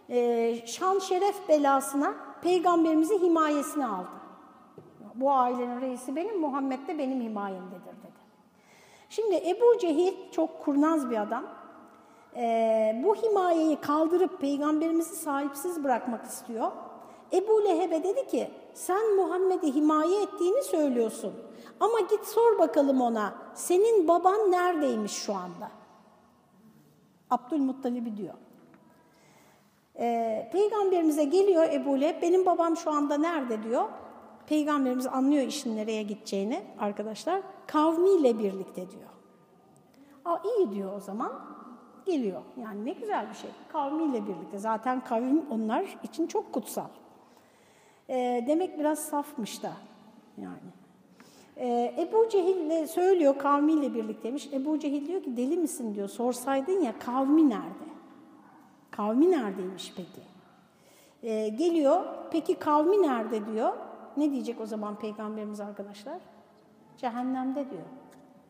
e, 0.09 0.55
şan 0.66 0.99
şeref 0.99 1.49
belasına 1.49 2.14
Peygamberimizi 2.43 3.23
himayesine 3.23 3.87
aldı. 3.87 4.09
Bu 5.14 5.33
ailenin 5.33 5.81
reisi 5.81 6.16
benim, 6.16 6.40
Muhammed 6.40 6.88
de 6.88 6.99
benim 6.99 7.21
himayemdedir 7.21 7.85
dedi. 7.85 8.21
Şimdi 9.09 9.35
Ebu 9.35 9.79
Cehil 9.81 10.14
çok 10.33 10.64
kurnaz 10.64 11.11
bir 11.11 11.23
adam. 11.23 11.45
E, 12.37 13.03
bu 13.05 13.14
himayeyi 13.14 13.77
kaldırıp 13.77 14.40
Peygamberimizi 14.40 15.16
sahipsiz 15.16 15.85
bırakmak 15.85 16.25
istiyor. 16.25 16.73
Ebu 17.33 17.64
Leheb'e 17.64 18.05
dedi 18.05 18.27
ki 18.27 18.51
sen 18.74 19.16
Muhammed'i 19.16 19.74
himaye 19.74 20.22
ettiğini 20.22 20.62
söylüyorsun. 20.62 21.33
Ama 21.80 22.00
git 22.00 22.24
sor 22.24 22.59
bakalım 22.59 23.00
ona 23.00 23.35
senin 23.54 24.09
baban 24.09 24.50
neredeymiş 24.50 25.12
şu 25.12 25.35
anda? 25.35 25.70
Abdülmuttalib'i 27.30 28.16
diyor. 28.16 28.35
Ee, 29.98 30.50
Peygamberimize 30.52 31.24
geliyor 31.24 31.64
Ebu 31.72 32.00
Leheb 32.00 32.22
benim 32.22 32.46
babam 32.46 32.76
şu 32.76 32.90
anda 32.90 33.18
nerede 33.18 33.62
diyor. 33.62 33.85
Peygamberimiz 34.46 35.06
anlıyor 35.06 35.46
işin 35.46 35.76
nereye 35.76 36.02
gideceğini 36.02 36.62
arkadaşlar. 36.78 37.40
Kavmiyle 37.66 38.38
birlikte 38.38 38.90
diyor. 38.90 39.11
Aa, 40.24 40.38
iyi 40.44 40.72
diyor 40.72 40.96
o 40.96 41.00
zaman. 41.00 41.33
Geliyor. 42.06 42.42
Yani 42.56 42.85
ne 42.85 42.92
güzel 42.92 43.28
bir 43.30 43.35
şey. 43.35 43.50
Kavmiyle 43.72 44.26
birlikte. 44.26 44.59
Zaten 44.59 45.04
kavim 45.04 45.44
onlar 45.50 45.98
için 46.02 46.26
çok 46.26 46.52
kutsal. 46.52 46.88
E, 48.11 48.44
demek 48.46 48.79
biraz 48.79 48.99
safmış 48.99 49.62
da 49.62 49.73
yani. 50.38 50.70
E, 51.57 51.94
Ebu 51.99 52.29
Cehil 52.29 52.87
söylüyor 52.87 53.38
kavmiyle 53.38 53.94
birlikteymiş. 53.94 54.53
Ebu 54.53 54.79
Cehil 54.79 55.07
diyor 55.07 55.23
ki 55.23 55.37
deli 55.37 55.57
misin 55.57 55.94
diyor. 55.94 56.09
Sorsaydın 56.09 56.81
ya 56.81 56.99
kavmi 56.99 57.49
nerede? 57.49 57.90
Kavmi 58.90 59.31
neredeymiş 59.31 59.92
peki? 59.96 60.20
E, 61.23 61.49
geliyor 61.49 62.05
peki 62.31 62.55
kavmi 62.55 63.03
nerede 63.03 63.46
diyor. 63.46 63.73
Ne 64.16 64.31
diyecek 64.31 64.61
o 64.61 64.66
zaman 64.66 64.99
peygamberimiz 64.99 65.61
arkadaşlar? 65.61 66.18
Cehennemde 66.96 67.70
diyor. 67.70 67.87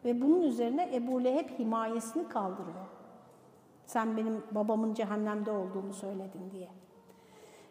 Ve 0.04 0.20
bunun 0.20 0.42
üzerine 0.42 0.90
Ebu 0.94 1.24
Leheb 1.24 1.58
himayesini 1.58 2.28
kaldırıyor. 2.28 2.86
Sen 3.86 4.16
benim 4.16 4.42
babamın 4.50 4.94
cehennemde 4.94 5.50
olduğunu 5.50 5.92
söyledin 5.92 6.50
diye. 6.52 6.68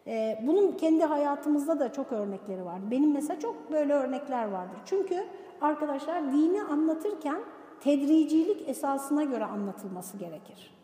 Ee, 0.06 0.44
bunun 0.46 0.72
kendi 0.72 1.04
hayatımızda 1.04 1.80
da 1.80 1.92
çok 1.92 2.12
örnekleri 2.12 2.64
var. 2.64 2.78
Benim 2.90 3.12
mesela 3.12 3.40
çok 3.40 3.72
böyle 3.72 3.94
örnekler 3.94 4.44
vardır. 4.44 4.78
Çünkü 4.84 5.24
arkadaşlar 5.60 6.32
dini 6.32 6.62
anlatırken 6.62 7.40
tedricilik 7.80 8.68
esasına 8.68 9.24
göre 9.24 9.44
anlatılması 9.44 10.16
gerekir. 10.16 10.74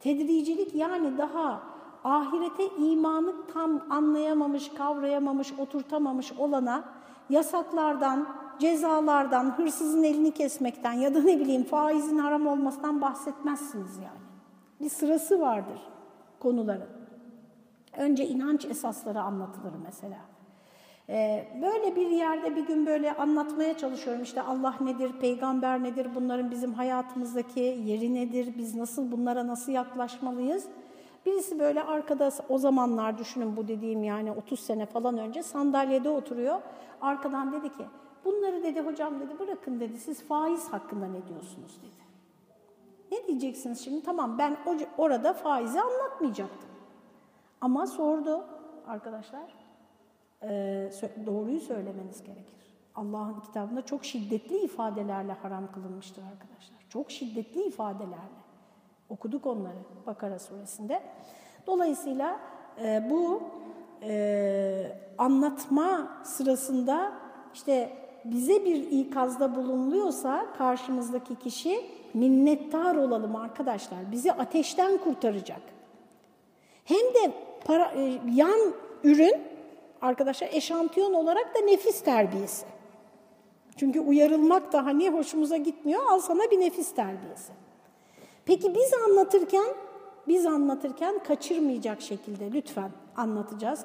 Tedricilik 0.00 0.74
yani 0.74 1.18
daha 1.18 1.62
ahirete 2.04 2.66
imanı 2.78 3.32
tam 3.54 3.82
anlayamamış, 3.90 4.68
kavrayamamış, 4.68 5.52
oturtamamış 5.58 6.32
olana 6.32 6.84
yasaklardan, 7.30 8.28
cezalardan, 8.58 9.58
hırsızın 9.58 10.02
elini 10.02 10.30
kesmekten 10.30 10.92
ya 10.92 11.14
da 11.14 11.22
ne 11.22 11.40
bileyim 11.40 11.64
faizin 11.64 12.18
haram 12.18 12.46
olmasından 12.46 13.00
bahsetmezsiniz 13.00 13.96
yani. 13.96 14.26
Bir 14.80 14.88
sırası 14.88 15.40
vardır 15.40 15.80
konuların. 16.40 16.95
Önce 17.98 18.26
inanç 18.26 18.64
esasları 18.64 19.20
anlatılır 19.20 19.72
mesela. 19.84 20.18
Ee, 21.08 21.48
böyle 21.62 21.96
bir 21.96 22.06
yerde 22.06 22.56
bir 22.56 22.66
gün 22.66 22.86
böyle 22.86 23.16
anlatmaya 23.16 23.78
çalışıyorum 23.78 24.22
işte 24.22 24.42
Allah 24.42 24.74
nedir, 24.80 25.12
peygamber 25.20 25.82
nedir, 25.82 26.08
bunların 26.14 26.50
bizim 26.50 26.72
hayatımızdaki 26.72 27.60
yeri 27.60 28.14
nedir, 28.14 28.54
biz 28.58 28.74
nasıl 28.74 29.12
bunlara 29.12 29.46
nasıl 29.46 29.72
yaklaşmalıyız? 29.72 30.64
Birisi 31.26 31.58
böyle 31.58 31.82
arkada 31.82 32.30
o 32.48 32.58
zamanlar 32.58 33.18
düşünün 33.18 33.56
bu 33.56 33.68
dediğim 33.68 34.04
yani 34.04 34.32
30 34.32 34.60
sene 34.60 34.86
falan 34.86 35.18
önce 35.18 35.42
sandalyede 35.42 36.08
oturuyor. 36.08 36.60
Arkadan 37.00 37.52
dedi 37.52 37.68
ki 37.68 37.84
bunları 38.24 38.62
dedi 38.62 38.80
hocam 38.80 39.20
dedi 39.20 39.38
bırakın 39.38 39.80
dedi 39.80 39.98
siz 39.98 40.22
faiz 40.22 40.68
hakkında 40.72 41.06
ne 41.06 41.28
diyorsunuz 41.28 41.78
dedi. 41.82 42.06
Ne 43.12 43.26
diyeceksiniz 43.26 43.84
şimdi? 43.84 44.02
Tamam 44.02 44.38
ben 44.38 44.56
orada 44.98 45.32
faizi 45.32 45.80
anlatmayacaktım. 45.80 46.75
Ama 47.60 47.86
sordu 47.86 48.44
arkadaşlar. 48.86 49.54
Ee, 50.42 50.90
doğruyu 51.26 51.60
söylemeniz 51.60 52.22
gerekir. 52.22 52.56
Allah'ın 52.94 53.40
kitabında 53.40 53.82
çok 53.82 54.04
şiddetli 54.04 54.58
ifadelerle 54.58 55.32
haram 55.32 55.72
kılınmıştır 55.72 56.22
arkadaşlar. 56.22 56.78
Çok 56.88 57.10
şiddetli 57.10 57.62
ifadelerle. 57.62 58.46
Okuduk 59.08 59.46
onları 59.46 59.78
Bakara 60.06 60.38
suresinde. 60.38 61.02
Dolayısıyla 61.66 62.40
e, 62.82 63.10
bu 63.10 63.42
e, 64.02 64.98
anlatma 65.18 66.08
sırasında 66.24 67.12
işte 67.54 67.92
bize 68.24 68.64
bir 68.64 68.90
ikazda 68.90 69.56
bulunuluyorsa 69.56 70.46
karşımızdaki 70.58 71.34
kişi 71.34 71.90
minnettar 72.14 72.96
olalım 72.96 73.36
arkadaşlar. 73.36 74.12
Bizi 74.12 74.32
ateşten 74.32 74.98
kurtaracak. 74.98 75.75
Hem 76.86 77.14
de 77.14 77.32
para, 77.64 77.92
e, 77.96 78.20
yan 78.34 78.60
ürün 79.04 79.34
arkadaşlar 80.02 80.48
eşantiyon 80.52 81.12
olarak 81.12 81.54
da 81.54 81.60
nefis 81.60 82.00
terbiyesi. 82.00 82.66
Çünkü 83.76 84.00
uyarılmak 84.00 84.72
da 84.72 84.86
hani 84.86 85.10
hoşumuza 85.10 85.56
gitmiyor. 85.56 86.02
Al 86.08 86.20
sana 86.20 86.50
bir 86.50 86.60
nefis 86.60 86.94
terbiyesi. 86.94 87.52
Peki 88.44 88.74
biz 88.74 88.94
anlatırken 88.94 89.66
biz 90.28 90.46
anlatırken 90.46 91.18
kaçırmayacak 91.18 92.00
şekilde 92.00 92.52
lütfen 92.52 92.90
anlatacağız. 93.16 93.84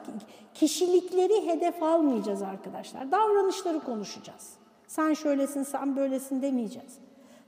Kişilikleri 0.53 1.47
hedef 1.47 1.83
almayacağız 1.83 2.41
arkadaşlar. 2.41 3.11
Davranışları 3.11 3.79
konuşacağız. 3.79 4.53
Sen 4.87 5.13
şöylesin, 5.13 5.63
sen 5.63 5.95
böylesin 5.95 6.41
demeyeceğiz. 6.41 6.97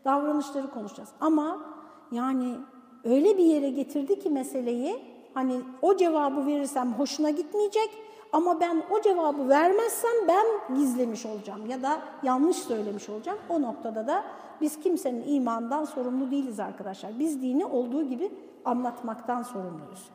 Davranışları 0.05 0.71
konuşacağız. 0.71 1.09
Ama 1.19 1.65
yani 2.11 2.55
öyle 3.03 3.37
bir 3.37 3.43
yere 3.43 3.69
getirdi 3.69 4.19
ki 4.19 4.29
meseleyi 4.29 5.12
hani 5.33 5.61
o 5.81 5.97
cevabı 5.97 6.47
verirsem 6.47 6.93
hoşuna 6.93 7.29
gitmeyecek 7.29 7.89
ama 8.31 8.59
ben 8.59 8.83
o 8.91 9.01
cevabı 9.01 9.49
vermezsem 9.49 10.27
ben 10.27 10.75
gizlemiş 10.75 11.25
olacağım 11.25 11.69
ya 11.69 11.81
da 11.81 12.01
yanlış 12.23 12.57
söylemiş 12.57 13.09
olacağım. 13.09 13.39
O 13.49 13.61
noktada 13.61 14.07
da 14.07 14.23
biz 14.61 14.79
kimsenin 14.79 15.23
imandan 15.27 15.85
sorumlu 15.85 16.31
değiliz 16.31 16.59
arkadaşlar. 16.59 17.19
Biz 17.19 17.41
dini 17.41 17.65
olduğu 17.65 18.03
gibi 18.03 18.31
anlatmaktan 18.65 19.43
sorumluyuz. 19.43 20.09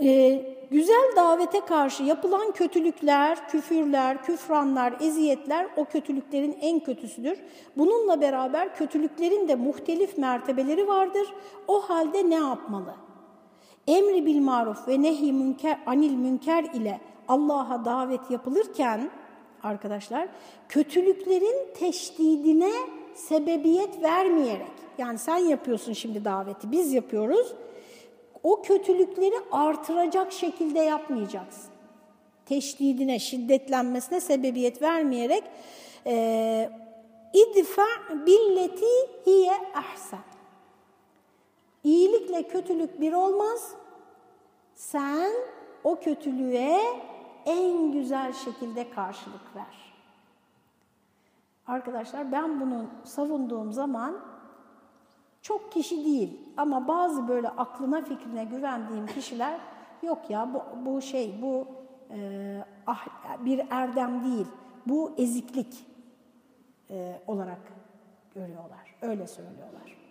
Ee, 0.00 0.56
güzel 0.70 1.12
davete 1.16 1.60
karşı 1.60 2.02
yapılan 2.02 2.52
kötülükler, 2.52 3.48
küfürler, 3.48 4.22
küfranlar, 4.22 4.94
eziyetler 5.00 5.66
o 5.76 5.84
kötülüklerin 5.84 6.58
en 6.60 6.80
kötüsüdür. 6.80 7.38
Bununla 7.76 8.20
beraber 8.20 8.74
kötülüklerin 8.74 9.48
de 9.48 9.54
muhtelif 9.54 10.18
mertebeleri 10.18 10.88
vardır. 10.88 11.34
O 11.68 11.80
halde 11.80 12.30
ne 12.30 12.34
yapmalı? 12.34 12.94
Emri 13.86 14.26
bil 14.26 14.40
maruf 14.40 14.88
ve 14.88 15.02
nehi 15.02 15.32
münker, 15.32 15.78
anil 15.86 16.14
münker 16.14 16.64
ile 16.64 17.00
Allah'a 17.28 17.84
davet 17.84 18.30
yapılırken 18.30 19.10
arkadaşlar 19.62 20.28
kötülüklerin 20.68 21.74
teşdidine 21.74 22.72
sebebiyet 23.14 24.02
vermeyerek 24.02 24.72
yani 24.98 25.18
sen 25.18 25.36
yapıyorsun 25.36 25.92
şimdi 25.92 26.24
daveti 26.24 26.72
biz 26.72 26.92
yapıyoruz 26.92 27.54
o 28.44 28.62
kötülükleri 28.62 29.34
artıracak 29.52 30.32
şekilde 30.32 30.78
yapmayacaksın. 30.78 31.70
Teşdidine, 32.46 33.18
şiddetlenmesine 33.18 34.20
sebebiyet 34.20 34.82
vermeyerek 34.82 35.44
e, 36.06 36.70
idfa 37.32 37.86
billeti 38.26 38.86
hiye 39.26 39.52
ahsen. 39.74 40.33
İyilikle 41.84 42.42
kötülük 42.42 43.00
bir 43.00 43.12
olmaz. 43.12 43.74
Sen 44.74 45.32
o 45.84 46.00
kötülüğe 46.00 46.80
en 47.46 47.92
güzel 47.92 48.32
şekilde 48.32 48.90
karşılık 48.90 49.56
ver. 49.56 49.94
Arkadaşlar 51.66 52.32
ben 52.32 52.60
bunu 52.60 52.86
savunduğum 53.04 53.72
zaman 53.72 54.20
çok 55.42 55.72
kişi 55.72 56.04
değil 56.04 56.40
ama 56.56 56.88
bazı 56.88 57.28
böyle 57.28 57.48
aklına 57.48 58.04
fikrine 58.04 58.44
güvendiğim 58.44 59.06
kişiler 59.06 59.60
yok 60.02 60.30
ya 60.30 60.54
bu, 60.54 60.62
bu 60.86 61.02
şey 61.02 61.42
bu 61.42 61.66
e, 62.10 62.64
ah, 62.86 63.06
bir 63.44 63.66
erdem 63.70 64.24
değil 64.24 64.46
bu 64.86 65.12
eziklik 65.18 65.86
e, 66.90 67.20
olarak 67.26 67.72
görüyorlar. 68.34 68.94
Öyle 69.02 69.26
söylüyorlar. 69.26 70.03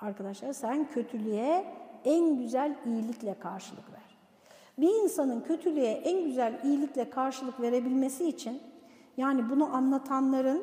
Arkadaşlar 0.00 0.52
sen 0.52 0.88
kötülüğe 0.94 1.64
en 2.04 2.38
güzel 2.38 2.76
iyilikle 2.86 3.34
karşılık 3.38 3.92
ver. 3.92 4.16
Bir 4.78 5.02
insanın 5.02 5.40
kötülüğe 5.40 5.90
en 5.90 6.24
güzel 6.24 6.60
iyilikle 6.64 7.10
karşılık 7.10 7.60
verebilmesi 7.60 8.28
için 8.28 8.60
yani 9.16 9.50
bunu 9.50 9.76
anlatanların 9.76 10.62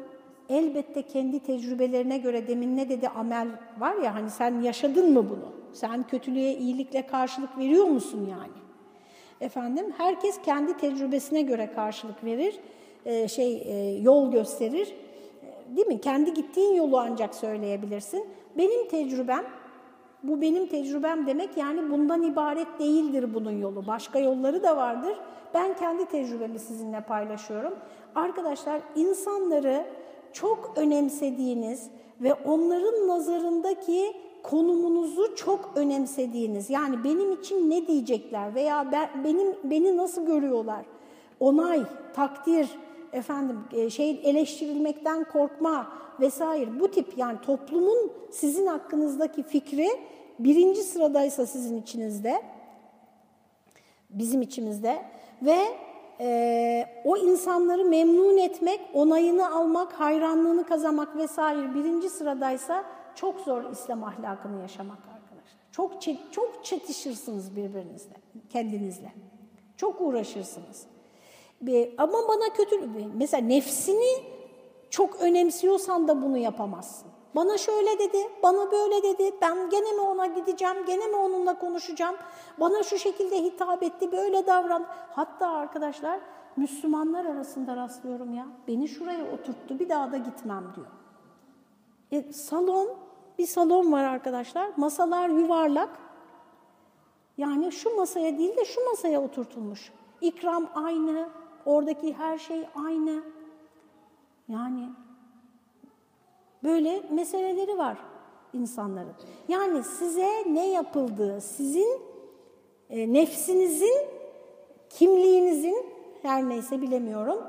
elbette 0.49 1.01
kendi 1.01 1.39
tecrübelerine 1.39 2.17
göre 2.17 2.47
demin 2.47 2.77
ne 2.77 2.89
dedi 2.89 3.09
amel 3.09 3.47
var 3.79 3.95
ya 3.95 4.15
hani 4.15 4.29
sen 4.29 4.61
yaşadın 4.61 5.13
mı 5.13 5.29
bunu? 5.29 5.53
Sen 5.73 6.03
kötülüğe 6.03 6.57
iyilikle 6.57 7.07
karşılık 7.07 7.57
veriyor 7.57 7.85
musun 7.85 8.27
yani? 8.31 8.57
Efendim 9.41 9.93
herkes 9.97 10.41
kendi 10.41 10.77
tecrübesine 10.77 11.41
göre 11.41 11.71
karşılık 11.75 12.23
verir, 12.23 12.59
e, 13.05 13.27
şey 13.27 13.61
e, 13.65 14.01
yol 14.01 14.31
gösterir. 14.31 14.95
E, 15.43 15.75
değil 15.75 15.87
mi? 15.87 16.01
Kendi 16.01 16.33
gittiğin 16.33 16.75
yolu 16.75 16.99
ancak 16.99 17.35
söyleyebilirsin. 17.35 18.25
Benim 18.57 18.87
tecrübem 18.87 19.45
bu 20.23 20.41
benim 20.41 20.67
tecrübem 20.67 21.27
demek 21.27 21.57
yani 21.57 21.91
bundan 21.91 22.23
ibaret 22.23 22.79
değildir 22.79 23.33
bunun 23.33 23.51
yolu. 23.51 23.87
Başka 23.87 24.19
yolları 24.19 24.63
da 24.63 24.77
vardır. 24.77 25.17
Ben 25.53 25.75
kendi 25.75 26.05
tecrübemi 26.05 26.59
sizinle 26.59 27.01
paylaşıyorum. 27.01 27.73
Arkadaşlar 28.15 28.81
insanları 28.95 29.85
çok 30.33 30.73
önemsediğiniz 30.75 31.89
ve 32.21 32.33
onların 32.33 33.07
nazarındaki 33.07 34.13
konumunuzu 34.43 35.35
çok 35.35 35.71
önemsediğiniz 35.75 36.69
yani 36.69 37.03
benim 37.03 37.31
için 37.31 37.69
ne 37.69 37.87
diyecekler 37.87 38.55
veya 38.55 38.91
ben, 38.91 39.09
benim 39.23 39.55
beni 39.63 39.97
nasıl 39.97 40.25
görüyorlar 40.25 40.85
onay, 41.39 41.83
takdir, 42.13 42.69
efendim 43.13 43.59
e, 43.71 43.89
şey 43.89 44.21
eleştirilmekten 44.23 45.23
korkma 45.23 45.87
vesaire 46.19 46.79
bu 46.79 46.91
tip 46.91 47.17
yani 47.17 47.41
toplumun 47.41 48.11
sizin 48.31 48.67
hakkınızdaki 48.67 49.43
fikri 49.43 49.87
birinci 50.39 50.83
sıradaysa 50.83 51.45
sizin 51.45 51.81
içinizde 51.81 52.41
bizim 54.09 54.41
içimizde 54.41 55.05
ve 55.41 55.57
e, 56.19 56.85
o 57.05 57.17
insanları 57.17 57.85
memnun 57.85 58.37
etmek, 58.37 58.81
onayını 58.93 59.55
almak, 59.55 59.93
hayranlığını 59.93 60.63
kazanmak 60.63 61.15
vesaire 61.15 61.75
birinci 61.75 62.09
sıradaysa 62.09 62.83
çok 63.15 63.39
zor 63.39 63.71
İslam 63.71 64.03
ahlakını 64.03 64.61
yaşamak 64.61 64.97
arkadaşlar. 64.97 65.57
Çok 65.71 66.01
çok 66.31 66.65
çetişirsiniz 66.65 67.55
birbirinizle, 67.55 68.15
kendinizle. 68.49 69.11
Çok 69.77 70.01
uğraşırsınız. 70.01 70.87
Ama 71.97 72.27
bana 72.27 72.53
kötü, 72.53 72.89
mesela 73.15 73.47
nefsini 73.47 74.23
çok 74.89 75.21
önemsiyorsan 75.21 76.07
da 76.07 76.21
bunu 76.21 76.37
yapamazsın. 76.37 77.07
Bana 77.35 77.57
şöyle 77.57 77.99
dedi, 77.99 78.17
bana 78.43 78.71
böyle 78.71 79.03
dedi, 79.03 79.31
ben 79.41 79.69
gene 79.69 79.91
mi 79.91 80.01
ona 80.01 80.25
gideceğim, 80.25 80.85
gene 80.87 81.07
mi 81.07 81.15
onunla 81.15 81.59
konuşacağım, 81.59 82.15
bana 82.59 82.83
şu 82.83 82.97
şekilde 82.97 83.43
hitap 83.43 83.83
etti, 83.83 84.11
böyle 84.11 84.47
davran. 84.47 84.85
Hatta 85.09 85.47
arkadaşlar 85.47 86.19
Müslümanlar 86.55 87.25
arasında 87.25 87.75
rastlıyorum 87.75 88.33
ya, 88.33 88.47
beni 88.67 88.87
şuraya 88.87 89.33
oturttu, 89.33 89.79
bir 89.79 89.89
daha 89.89 90.11
da 90.11 90.17
gitmem 90.17 90.63
diyor. 90.75 90.87
E, 92.11 92.33
salon, 92.33 92.89
bir 93.37 93.47
salon 93.47 93.91
var 93.91 94.03
arkadaşlar, 94.03 94.69
masalar 94.77 95.29
yuvarlak. 95.29 95.89
Yani 97.37 97.71
şu 97.71 97.95
masaya 97.95 98.37
değil 98.37 98.57
de 98.57 98.65
şu 98.65 98.85
masaya 98.85 99.21
oturtulmuş. 99.21 99.93
İkram 100.21 100.69
aynı, 100.75 101.29
oradaki 101.67 102.13
her 102.13 102.37
şey 102.37 102.67
aynı. 102.75 103.23
Yani 104.49 104.89
Böyle 106.63 107.01
meseleleri 107.11 107.77
var 107.77 107.97
insanların. 108.53 109.13
Yani 109.47 109.83
size 109.83 110.43
ne 110.47 110.67
yapıldığı, 110.67 111.41
sizin 111.41 112.01
e, 112.89 113.13
nefsinizin 113.13 113.97
kimliğinizin 114.89 115.85
her 116.21 116.49
neyse 116.49 116.81
bilemiyorum 116.81 117.39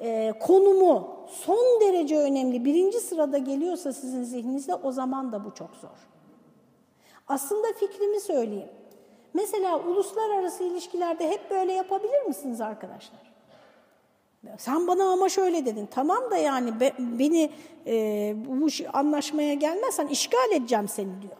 e, 0.00 0.32
konumu 0.40 1.08
son 1.28 1.80
derece 1.80 2.18
önemli 2.18 2.64
birinci 2.64 3.00
sırada 3.00 3.38
geliyorsa 3.38 3.92
sizin 3.92 4.22
zihninizde 4.22 4.74
o 4.74 4.92
zaman 4.92 5.32
da 5.32 5.44
bu 5.44 5.54
çok 5.54 5.70
zor. 5.76 6.08
Aslında 7.28 7.66
fikrimi 7.72 8.20
söyleyeyim. 8.20 8.68
Mesela 9.34 9.80
uluslararası 9.80 10.64
ilişkilerde 10.64 11.28
hep 11.28 11.50
böyle 11.50 11.72
yapabilir 11.72 12.22
misiniz 12.26 12.60
arkadaşlar? 12.60 13.25
Sen 14.58 14.86
bana 14.86 15.12
ama 15.12 15.28
şöyle 15.28 15.66
dedin. 15.66 15.88
Tamam 15.90 16.30
da 16.30 16.36
yani 16.36 16.80
be, 16.80 16.92
beni 16.98 17.50
e, 17.86 18.34
bu 18.36 18.68
anlaşmaya 18.92 19.54
gelmezsen 19.54 20.06
işgal 20.06 20.52
edeceğim 20.52 20.88
seni 20.88 21.22
diyor. 21.22 21.36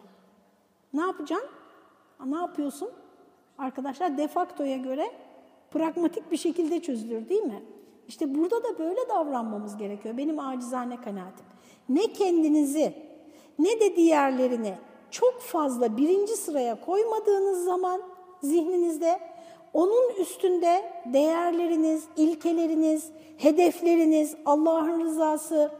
Ne 0.93 1.01
yapacaksın? 1.01 1.49
Ne 2.25 2.37
yapıyorsun? 2.37 2.89
Arkadaşlar 3.57 4.17
defaktoya 4.17 4.77
göre 4.77 5.11
pragmatik 5.71 6.31
bir 6.31 6.37
şekilde 6.37 6.81
çözülür 6.81 7.29
değil 7.29 7.43
mi? 7.43 7.63
İşte 8.07 8.35
burada 8.35 8.63
da 8.63 8.79
böyle 8.79 9.09
davranmamız 9.09 9.77
gerekiyor. 9.77 10.17
Benim 10.17 10.39
acizane 10.39 11.01
kanaatim. 11.01 11.45
Ne 11.89 12.13
kendinizi 12.13 12.93
ne 13.59 13.79
de 13.79 13.95
diğerlerini 13.95 14.73
çok 15.11 15.41
fazla 15.41 15.97
birinci 15.97 16.35
sıraya 16.35 16.81
koymadığınız 16.81 17.65
zaman 17.65 18.01
zihninizde 18.41 19.19
onun 19.77 20.21
üstünde 20.21 20.91
değerleriniz, 21.05 22.03
ilkeleriniz, 22.15 23.09
hedefleriniz, 23.37 24.35
Allah'ın 24.45 24.99
rızası, 24.99 25.71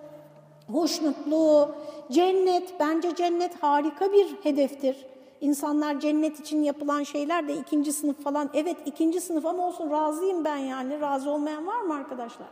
hoşnutluğu, 0.71 1.69
cennet, 2.11 2.73
bence 2.79 3.15
cennet 3.15 3.63
harika 3.63 4.13
bir 4.13 4.35
hedeftir. 4.43 5.05
İnsanlar 5.41 5.99
cennet 5.99 6.39
için 6.39 6.63
yapılan 6.63 7.03
şeyler 7.03 7.47
de 7.47 7.53
ikinci 7.53 7.93
sınıf 7.93 8.23
falan. 8.23 8.49
Evet 8.53 8.77
ikinci 8.85 9.21
sınıf 9.21 9.45
ama 9.45 9.67
olsun 9.67 9.91
razıyım 9.91 10.45
ben 10.45 10.57
yani. 10.57 11.01
Razı 11.01 11.31
olmayan 11.31 11.67
var 11.67 11.81
mı 11.81 11.93
arkadaşlar? 11.93 12.47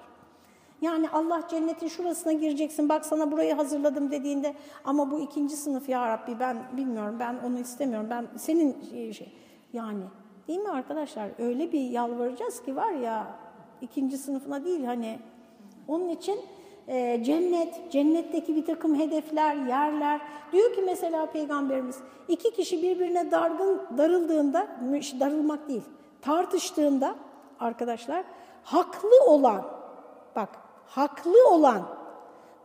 Yani 0.82 1.10
Allah 1.10 1.42
cennetin 1.50 1.88
şurasına 1.88 2.34
gireceksin 2.34 2.90
bak 2.90 3.06
sana 3.06 3.32
burayı 3.32 3.54
hazırladım 3.54 4.12
dediğinde 4.12 4.54
ama 4.86 5.12
bu 5.12 5.20
ikinci 5.20 5.56
sınıf 5.56 5.90
ya 5.90 6.08
Rabbi 6.08 6.40
ben 6.40 6.58
bilmiyorum 6.78 7.16
ben 7.20 7.40
onu 7.46 7.60
istemiyorum 7.60 8.08
ben 8.10 8.28
senin 8.38 8.76
şey, 9.12 9.34
yani 9.74 10.04
değil 10.48 10.60
mi 10.60 10.70
arkadaşlar 10.70 11.30
öyle 11.40 11.72
bir 11.72 11.82
yalvaracağız 11.82 12.64
ki 12.64 12.76
var 12.76 12.92
ya 12.92 13.28
ikinci 13.82 14.18
sınıfına 14.18 14.66
değil 14.66 14.86
hani 14.86 15.20
onun 15.88 16.10
için 16.10 16.40
e, 16.88 17.24
cennet, 17.24 17.92
cennetteki 17.92 18.56
bir 18.56 18.66
takım 18.66 19.00
hedefler, 19.00 19.56
yerler. 19.56 20.22
Diyor 20.52 20.74
ki 20.74 20.82
mesela 20.86 21.26
Peygamberimiz 21.26 22.00
iki 22.28 22.54
kişi 22.54 22.84
birbirine 22.84 23.32
dargın 23.32 23.82
darıldığında, 23.98 24.68
darılmak 25.20 25.70
değil, 25.70 25.84
tartıştığında 26.22 27.16
arkadaşlar 27.60 28.24
haklı 28.64 29.26
olan, 29.28 29.66
bak 30.36 30.50
haklı 30.86 31.50
olan 31.50 31.82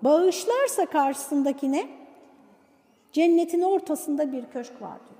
bağışlarsa 0.02 0.86
karşısındakine 0.86 1.88
cennetin 3.12 3.62
ortasında 3.62 4.32
bir 4.32 4.46
köşk 4.46 4.82
var 4.82 4.98
diyor. 5.08 5.19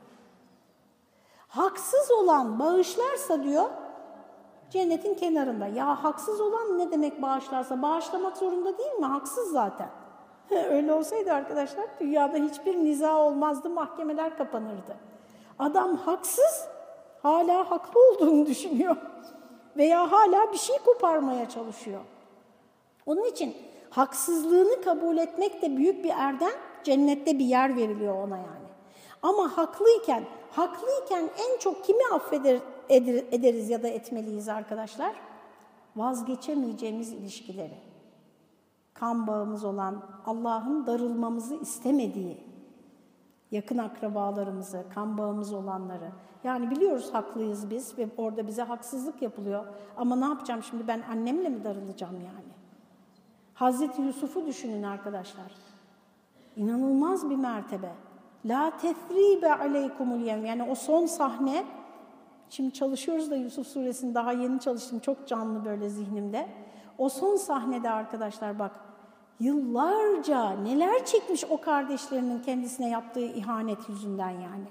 Haksız 1.50 2.10
olan 2.10 2.58
bağışlarsa 2.58 3.42
diyor 3.42 3.70
cennetin 4.70 5.14
kenarında. 5.14 5.66
Ya 5.66 6.04
haksız 6.04 6.40
olan 6.40 6.78
ne 6.78 6.90
demek 6.90 7.22
bağışlarsa? 7.22 7.82
Bağışlamak 7.82 8.36
zorunda 8.36 8.78
değil 8.78 8.92
mi? 8.92 9.06
Haksız 9.06 9.52
zaten. 9.52 9.88
Öyle 10.70 10.92
olsaydı 10.92 11.32
arkadaşlar 11.32 11.86
dünyada 12.00 12.36
hiçbir 12.36 12.84
niza 12.84 13.16
olmazdı, 13.16 13.70
mahkemeler 13.70 14.36
kapanırdı. 14.36 14.96
Adam 15.58 15.96
haksız, 15.96 16.68
hala 17.22 17.70
haklı 17.70 18.00
olduğunu 18.00 18.46
düşünüyor. 18.46 18.96
Veya 19.76 20.12
hala 20.12 20.52
bir 20.52 20.58
şey 20.58 20.76
koparmaya 20.78 21.48
çalışıyor. 21.48 22.00
Onun 23.06 23.24
için 23.24 23.56
haksızlığını 23.90 24.82
kabul 24.82 25.16
etmek 25.16 25.62
de 25.62 25.76
büyük 25.76 26.04
bir 26.04 26.12
erdem, 26.16 26.52
cennette 26.84 27.38
bir 27.38 27.44
yer 27.44 27.76
veriliyor 27.76 28.14
ona 28.26 28.36
yani. 28.36 28.70
Ama 29.22 29.56
haklıyken, 29.56 30.24
haklıyken 30.52 31.30
en 31.38 31.58
çok 31.58 31.84
kimi 31.84 32.02
affeder 32.12 32.60
ederiz 33.32 33.70
ya 33.70 33.82
da 33.82 33.88
etmeliyiz 33.88 34.48
arkadaşlar? 34.48 35.14
Vazgeçemeyeceğimiz 35.96 37.12
ilişkileri. 37.12 37.78
Kan 38.94 39.26
bağımız 39.26 39.64
olan, 39.64 40.02
Allah'ın 40.26 40.86
darılmamızı 40.86 41.54
istemediği, 41.54 42.44
yakın 43.50 43.78
akrabalarımızı, 43.78 44.84
kan 44.94 45.18
bağımız 45.18 45.52
olanları. 45.52 46.12
Yani 46.44 46.70
biliyoruz 46.70 47.14
haklıyız 47.14 47.70
biz 47.70 47.98
ve 47.98 48.08
orada 48.16 48.46
bize 48.46 48.62
haksızlık 48.62 49.22
yapılıyor. 49.22 49.66
Ama 49.96 50.16
ne 50.16 50.24
yapacağım 50.24 50.62
şimdi 50.62 50.88
ben 50.88 51.02
annemle 51.10 51.48
mi 51.48 51.64
darılacağım 51.64 52.14
yani? 52.14 52.50
Hazreti 53.54 54.02
Yusuf'u 54.02 54.46
düşünün 54.46 54.82
arkadaşlar. 54.82 55.52
İnanılmaz 56.56 57.30
bir 57.30 57.36
mertebe. 57.36 57.94
La 58.44 58.72
tefribe 58.82 59.54
aleykumul 59.54 60.20
yem. 60.20 60.44
Yani 60.44 60.62
o 60.70 60.74
son 60.74 61.06
sahne, 61.06 61.64
şimdi 62.50 62.72
çalışıyoruz 62.72 63.30
da 63.30 63.36
Yusuf 63.36 63.66
suresini 63.66 64.14
daha 64.14 64.32
yeni 64.32 64.60
çalıştım. 64.60 64.98
Çok 64.98 65.28
canlı 65.28 65.64
böyle 65.64 65.88
zihnimde. 65.88 66.48
O 66.98 67.08
son 67.08 67.36
sahnede 67.36 67.90
arkadaşlar 67.90 68.58
bak, 68.58 68.72
yıllarca 69.40 70.50
neler 70.50 71.04
çekmiş 71.04 71.44
o 71.44 71.60
kardeşlerinin 71.60 72.42
kendisine 72.42 72.88
yaptığı 72.88 73.26
ihanet 73.26 73.88
yüzünden 73.88 74.30
yani. 74.30 74.66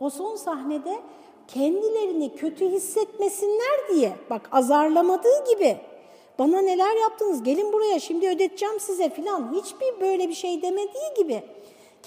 O 0.00 0.10
son 0.10 0.36
sahnede 0.36 0.98
kendilerini 1.48 2.36
kötü 2.36 2.68
hissetmesinler 2.68 3.88
diye, 3.94 4.12
bak 4.30 4.48
azarlamadığı 4.52 5.54
gibi 5.54 5.80
bana 6.38 6.60
neler 6.60 6.96
yaptınız 7.02 7.42
gelin 7.42 7.72
buraya 7.72 8.00
şimdi 8.00 8.28
ödeteceğim 8.28 8.80
size 8.80 9.10
filan 9.10 9.52
hiçbir 9.54 10.00
böyle 10.00 10.28
bir 10.28 10.34
şey 10.34 10.62
demediği 10.62 11.14
gibi 11.16 11.42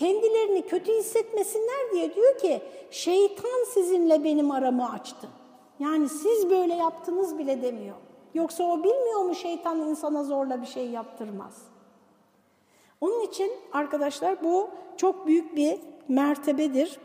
kendilerini 0.01 0.61
kötü 0.61 0.91
hissetmesinler 0.93 1.91
diye 1.93 2.15
diyor 2.15 2.37
ki 2.37 2.61
şeytan 2.91 3.65
sizinle 3.73 4.23
benim 4.23 4.51
aramı 4.51 4.91
açtı. 4.91 5.29
Yani 5.79 6.09
siz 6.09 6.49
böyle 6.49 6.73
yaptınız 6.73 7.37
bile 7.37 7.61
demiyor. 7.61 7.95
Yoksa 8.33 8.63
o 8.63 8.77
bilmiyor 8.77 9.19
mu 9.19 9.35
şeytan 9.35 9.79
insana 9.79 10.23
zorla 10.23 10.61
bir 10.61 10.67
şey 10.67 10.89
yaptırmaz. 10.89 11.61
Onun 13.01 13.21
için 13.21 13.51
arkadaşlar 13.73 14.43
bu 14.43 14.69
çok 14.97 15.27
büyük 15.27 15.55
bir 15.55 15.79
mertebedir. 16.07 16.99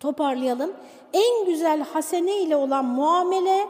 Toparlayalım. 0.00 0.72
En 1.12 1.46
güzel 1.46 1.82
hasene 1.82 2.36
ile 2.36 2.56
olan 2.56 2.84
muamele 2.84 3.68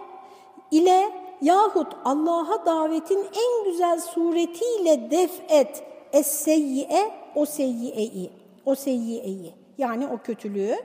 ile 0.70 1.12
yahut 1.42 1.88
Allah'a 2.04 2.66
davetin 2.66 3.18
en 3.18 3.64
güzel 3.64 4.00
suretiyle 4.00 5.10
def 5.10 5.40
et 5.48 5.84
es-seyyi'e 6.12 7.21
o 7.34 7.46
seyyi'eyi, 7.46 8.30
o 8.66 8.74
seyyi'eyi 8.74 9.54
yani 9.78 10.06
o 10.06 10.18
kötülüğü. 10.18 10.76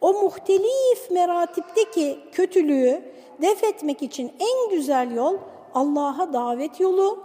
O 0.00 0.12
muhtelif 0.12 1.10
meratipteki 1.10 2.18
kötülüğü 2.32 3.02
def 3.42 3.64
etmek 3.64 4.02
için 4.02 4.32
en 4.40 4.76
güzel 4.76 5.14
yol 5.14 5.36
Allah'a 5.74 6.32
davet 6.32 6.80
yolu. 6.80 7.18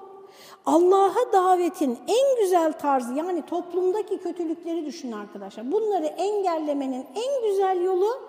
Allah'a 0.66 1.34
davetin 1.34 2.00
en 2.08 2.42
güzel 2.42 2.74
tarzı 2.74 3.14
yani 3.14 3.46
toplumdaki 3.46 4.18
kötülükleri 4.18 4.86
düşünün 4.86 5.12
arkadaşlar. 5.12 5.72
Bunları 5.72 6.06
engellemenin 6.06 7.06
en 7.16 7.50
güzel 7.50 7.82
yolu 7.82 8.20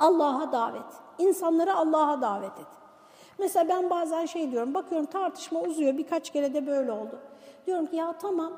Allah'a 0.00 0.52
davet. 0.52 0.82
İnsanları 1.18 1.74
Allah'a 1.74 2.20
davet 2.20 2.58
et. 2.58 2.66
Mesela 3.38 3.68
ben 3.68 3.90
bazen 3.90 4.26
şey 4.26 4.50
diyorum, 4.50 4.74
bakıyorum 4.74 5.06
tartışma 5.06 5.60
uzuyor, 5.60 5.98
birkaç 5.98 6.30
kere 6.30 6.54
de 6.54 6.66
böyle 6.66 6.92
oldu. 6.92 7.18
Diyorum 7.66 7.86
ki 7.86 7.96
ya 7.96 8.18
tamam, 8.18 8.52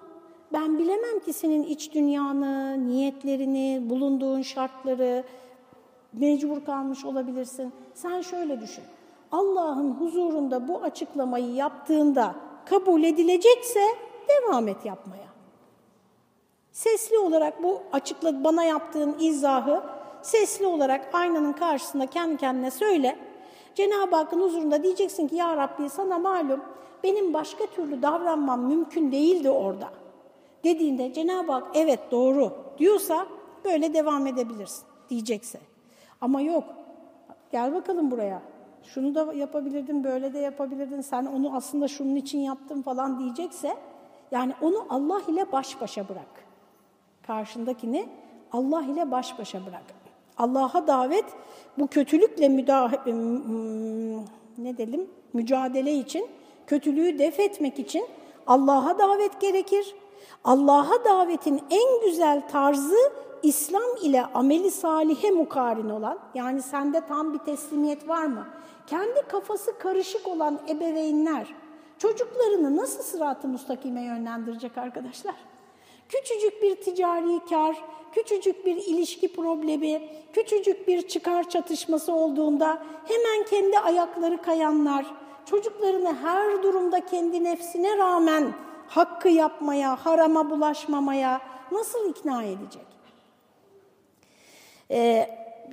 ben 0.53 0.78
bilemem 0.78 1.20
ki 1.20 1.32
senin 1.32 1.62
iç 1.62 1.94
dünyanı, 1.94 2.86
niyetlerini, 2.88 3.82
bulunduğun 3.90 4.42
şartları, 4.42 5.24
mecbur 6.12 6.64
kalmış 6.64 7.05
olabilirsin. 7.05 7.72
Sen 7.94 8.20
şöyle 8.20 8.61
düşün, 8.61 8.84
Allah'ın 9.32 9.90
huzurunda 9.90 10.68
bu 10.68 10.82
açıklamayı 10.82 11.55
yaptığında 11.55 12.34
kabul 12.66 13.03
edilecekse 13.03 13.80
devam 14.28 14.68
et 14.68 14.84
yapmaya. 14.84 15.28
Sesli 16.72 17.18
olarak 17.18 17.62
bu 17.62 17.80
açıkla 17.92 18.44
bana 18.44 18.64
yaptığın 18.64 19.16
izahı 19.20 19.82
sesli 20.22 20.66
olarak 20.66 21.11
aynanın 21.12 21.53
karşısında 21.53 22.07
kendi 22.07 22.36
kendine 22.36 22.70
söyle. 22.70 23.18
Cenab-ı 23.74 24.16
Hakk'ın 24.16 24.40
huzurunda 24.40 24.82
diyeceksin 24.82 25.28
ki 25.28 25.34
ya 25.34 25.57
Rabbi 25.57 25.88
sana 25.88 26.18
malum 26.18 26.61
benim 27.05 27.34
başka 27.34 27.66
türlü 27.66 28.03
davranmam 28.03 28.61
mümkün 28.61 29.12
değildi 29.12 29.51
orada. 29.51 29.88
Dediğinde 30.64 31.12
Cenab-ı 31.12 31.52
Hak 31.52 31.66
evet 31.74 32.00
doğru 32.11 32.52
diyorsa 32.78 33.26
böyle 33.64 33.94
devam 33.94 34.26
edebilirsin 34.26 34.84
diyecekse. 35.11 35.61
Ama 36.20 36.40
yok 36.40 36.64
gel 37.52 37.74
bakalım 37.74 38.11
buraya 38.11 38.42
şunu 38.82 39.14
da 39.14 39.34
yapabilirdin 39.34 40.04
böyle 40.04 40.34
de 40.34 40.38
yapabilirdin 40.38 41.00
sen 41.00 41.26
onu 41.26 41.56
aslında 41.56 41.88
şunun 41.88 42.16
için 42.16 42.38
yaptın 42.38 42.82
falan 42.82 43.18
diyecekse 43.18 43.76
yani 44.30 44.52
onu 44.62 44.86
Allah 44.90 45.20
ile 45.28 45.52
baş 45.52 45.80
başa 45.80 46.09
bırak. 46.09 46.44
Karşındakini 47.26 48.09
Allah 48.52 48.82
ile 48.82 49.11
baş 49.11 49.38
başa 49.38 49.66
bırak. 49.66 49.82
Allah'a 50.38 50.86
davet 50.86 51.24
bu 51.78 51.86
kötülükle 51.86 52.48
müdah 52.48 53.06
ne 54.59 54.78
dedim 54.78 55.11
mücadele 55.32 55.94
için, 55.94 56.26
kötülüğü 56.66 57.18
def 57.18 57.40
etmek 57.40 57.78
için 57.78 58.06
Allah'a 58.46 58.98
davet 58.98 59.40
gerekir. 59.40 59.94
Allah'a 60.44 61.04
davetin 61.04 61.62
en 61.70 62.00
güzel 62.04 62.48
tarzı 62.48 63.12
İslam 63.42 63.96
ile 64.02 64.24
ameli 64.34 64.70
salihe 64.70 65.30
mukarin 65.30 65.90
olan, 65.90 66.18
yani 66.34 66.62
sende 66.62 67.00
tam 67.06 67.34
bir 67.34 67.38
teslimiyet 67.38 68.08
var 68.08 68.26
mı? 68.26 68.46
Kendi 68.86 69.22
kafası 69.28 69.78
karışık 69.78 70.28
olan 70.28 70.60
ebeveynler 70.68 71.54
çocuklarını 71.98 72.76
nasıl 72.76 73.02
sırat-ı 73.02 73.48
yönlendirecek 73.84 74.78
arkadaşlar? 74.78 75.34
Küçücük 76.08 76.62
bir 76.62 76.76
ticari 76.76 77.40
kar, 77.50 77.76
küçücük 78.12 78.66
bir 78.66 78.76
ilişki 78.76 79.32
problemi, 79.32 80.08
küçücük 80.32 80.88
bir 80.88 81.08
çıkar 81.08 81.48
çatışması 81.48 82.12
olduğunda 82.12 82.82
hemen 83.04 83.46
kendi 83.50 83.78
ayakları 83.78 84.42
kayanlar, 84.42 85.06
çocuklarını 85.46 86.14
her 86.14 86.62
durumda 86.62 87.06
kendi 87.06 87.44
nefsine 87.44 87.98
rağmen 87.98 88.52
hakkı 88.89 89.28
yapmaya, 89.28 89.97
harama 90.07 90.51
bulaşmamaya 90.51 91.41
nasıl 91.72 92.09
ikna 92.11 92.43
edecek? 92.43 92.86
Ee, 94.91 95.30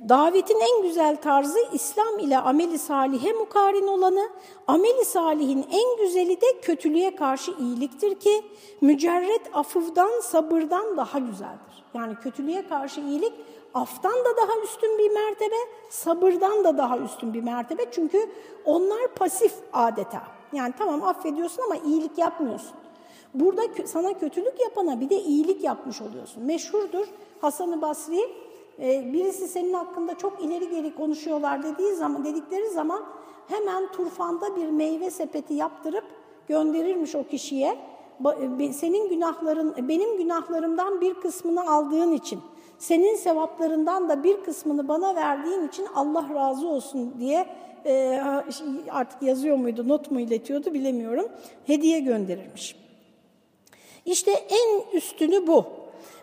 davetin 0.08 0.60
en 0.60 0.82
güzel 0.82 1.16
tarzı 1.16 1.58
İslam 1.72 2.18
ile 2.18 2.38
ameli 2.38 2.78
salihe 2.78 3.32
mukarin 3.32 3.86
olanı, 3.86 4.28
ameli 4.66 5.04
salihin 5.04 5.66
en 5.72 5.96
güzeli 6.04 6.40
de 6.40 6.60
kötülüğe 6.62 7.16
karşı 7.16 7.50
iyiliktir 7.50 8.20
ki 8.20 8.44
mücerret 8.80 9.50
afıvdan, 9.52 10.20
sabırdan 10.20 10.96
daha 10.96 11.18
güzeldir. 11.18 11.84
Yani 11.94 12.14
kötülüğe 12.22 12.68
karşı 12.68 13.00
iyilik 13.00 13.32
aftan 13.74 14.12
da 14.12 14.36
daha 14.36 14.60
üstün 14.64 14.98
bir 14.98 15.10
mertebe, 15.10 15.56
sabırdan 15.90 16.64
da 16.64 16.78
daha 16.78 16.98
üstün 16.98 17.34
bir 17.34 17.42
mertebe. 17.42 17.90
Çünkü 17.90 18.30
onlar 18.64 19.06
pasif 19.14 19.52
adeta. 19.72 20.22
Yani 20.52 20.74
tamam 20.78 21.02
affediyorsun 21.02 21.62
ama 21.62 21.76
iyilik 21.76 22.18
yapmıyorsun. 22.18 22.85
Burada 23.40 23.62
sana 23.84 24.18
kötülük 24.18 24.60
yapana 24.60 25.00
bir 25.00 25.10
de 25.10 25.22
iyilik 25.22 25.64
yapmış 25.64 26.02
oluyorsun. 26.02 26.42
Meşhurdur 26.44 27.06
Hasan-ı 27.40 27.82
Basri, 27.82 28.20
e, 28.78 29.12
birisi 29.12 29.48
senin 29.48 29.72
hakkında 29.72 30.18
çok 30.18 30.44
ileri 30.44 30.70
geri 30.70 30.94
konuşuyorlar 30.94 31.62
dediği 31.62 31.94
zaman, 31.94 32.24
dedikleri 32.24 32.70
zaman 32.70 33.02
hemen 33.48 33.92
turfanda 33.92 34.56
bir 34.56 34.70
meyve 34.70 35.10
sepeti 35.10 35.54
yaptırıp 35.54 36.04
gönderirmiş 36.48 37.14
o 37.14 37.24
kişiye. 37.24 37.78
Senin 38.72 39.08
günahların, 39.08 39.88
benim 39.88 40.18
günahlarımdan 40.18 41.00
bir 41.00 41.14
kısmını 41.14 41.70
aldığın 41.70 42.12
için, 42.12 42.40
senin 42.78 43.16
sevaplarından 43.16 44.08
da 44.08 44.24
bir 44.24 44.44
kısmını 44.44 44.88
bana 44.88 45.14
verdiğin 45.14 45.68
için 45.68 45.86
Allah 45.94 46.26
razı 46.34 46.68
olsun 46.68 47.14
diye 47.20 47.46
e, 47.86 48.22
artık 48.90 49.22
yazıyor 49.22 49.56
muydu, 49.56 49.88
not 49.88 50.10
mu 50.10 50.20
iletiyordu 50.20 50.74
bilemiyorum. 50.74 51.28
Hediye 51.66 52.00
gönderirmiş. 52.00 52.85
İşte 54.06 54.30
en 54.30 54.96
üstünü 54.96 55.46
bu. 55.46 55.64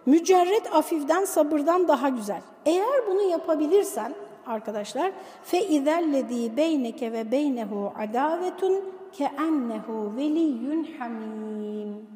Mücerret 0.05 0.75
afifden, 0.75 1.25
sabırdan 1.25 1.87
daha 1.87 2.09
güzel. 2.09 2.41
Eğer 2.65 3.07
bunu 3.07 3.21
yapabilirsen 3.21 4.13
arkadaşlar 4.47 5.11
fe 5.43 5.67
izellezî 5.67 6.57
beyneke 6.57 7.11
ve 7.11 7.31
beynehu 7.31 7.93
adavetun 7.97 8.81
keennehu 9.11 10.15
veliyyun 10.15 10.87
hamim. 10.99 12.07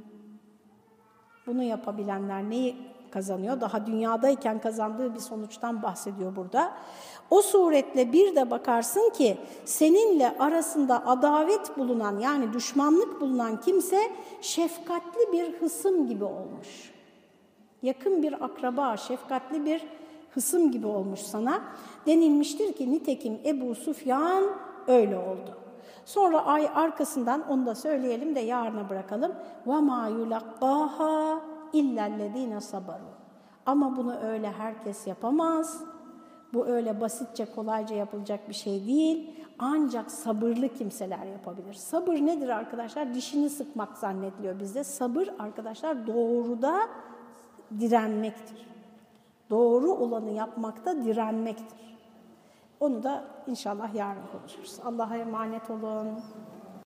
Bunu 1.48 1.64
yapabilenler 1.64 2.50
neyi 2.50 2.76
kazanıyor? 3.12 3.62
Daha 3.62 3.86
dünyadayken 3.86 4.60
kazandığı 4.60 5.16
bir 5.16 5.20
sonuçtan 5.20 5.84
bahsediyor 5.84 6.36
burada. 6.36 6.74
O 7.31 7.43
suretle 7.43 8.13
bir 8.13 8.37
de 8.37 8.51
bakarsın 8.51 9.11
ki 9.11 9.37
seninle 9.65 10.39
arasında 10.39 11.07
adavet 11.07 11.79
bulunan 11.79 12.19
yani 12.19 12.53
düşmanlık 12.53 13.21
bulunan 13.21 13.61
kimse 13.61 14.11
şefkatli 14.41 15.33
bir 15.33 15.53
hısım 15.53 16.09
gibi 16.09 16.25
olmuş. 16.25 16.93
Yakın 17.83 18.23
bir 18.23 18.45
akraba, 18.45 18.97
şefkatli 18.97 19.65
bir 19.65 19.85
hısım 20.35 20.71
gibi 20.71 20.87
olmuş 20.87 21.21
sana. 21.21 21.63
Denilmiştir 22.07 22.73
ki 22.73 22.93
nitekim 22.93 23.41
Ebu 23.45 23.75
Sufyan 23.75 24.45
öyle 24.87 25.19
oldu. 25.19 25.59
Sonra 26.05 26.45
ay 26.45 26.71
arkasından 26.75 27.49
onu 27.49 27.67
da 27.67 27.75
söyleyelim 27.75 28.35
de 28.35 28.41
yarına 28.41 28.91
bırakalım. 28.91 29.33
وَمَا 29.67 30.11
يُلَقَّاهَا 30.11 31.39
اِلَّا 31.75 32.05
الَّذ۪ينَ 32.07 32.57
صَبَرُوا 32.61 33.13
Ama 33.67 33.97
bunu 33.97 34.19
öyle 34.19 34.53
herkes 34.53 35.07
yapamaz. 35.07 35.85
Bu 36.54 36.68
öyle 36.68 37.02
basitçe, 37.02 37.46
kolayca 37.46 37.96
yapılacak 37.96 38.50
bir 38.50 38.54
şey 38.54 38.88
değil. 38.88 39.46
Ancak 39.60 40.12
sabırlı 40.12 40.70
kimseler 40.70 41.26
yapabilir. 41.26 41.74
Sabır 41.74 42.14
nedir 42.14 42.50
arkadaşlar? 42.50 43.14
Dişini 43.14 43.50
sıkmak 43.50 43.98
zannediliyor 43.98 44.60
bizde. 44.60 44.84
Sabır 44.84 45.30
arkadaşlar 45.40 46.08
doğruda 46.08 46.80
direnmektir. 47.80 48.68
Doğru 49.50 49.92
olanı 49.92 50.32
yapmakta 50.32 51.04
direnmektir. 51.06 51.98
Onu 52.80 53.04
da 53.04 53.24
inşallah 53.48 53.96
yarın 53.96 54.22
konuşuruz. 54.32 54.80
Allah'a 54.86 55.18
emanet 55.18 55.70
olun. 55.70 56.08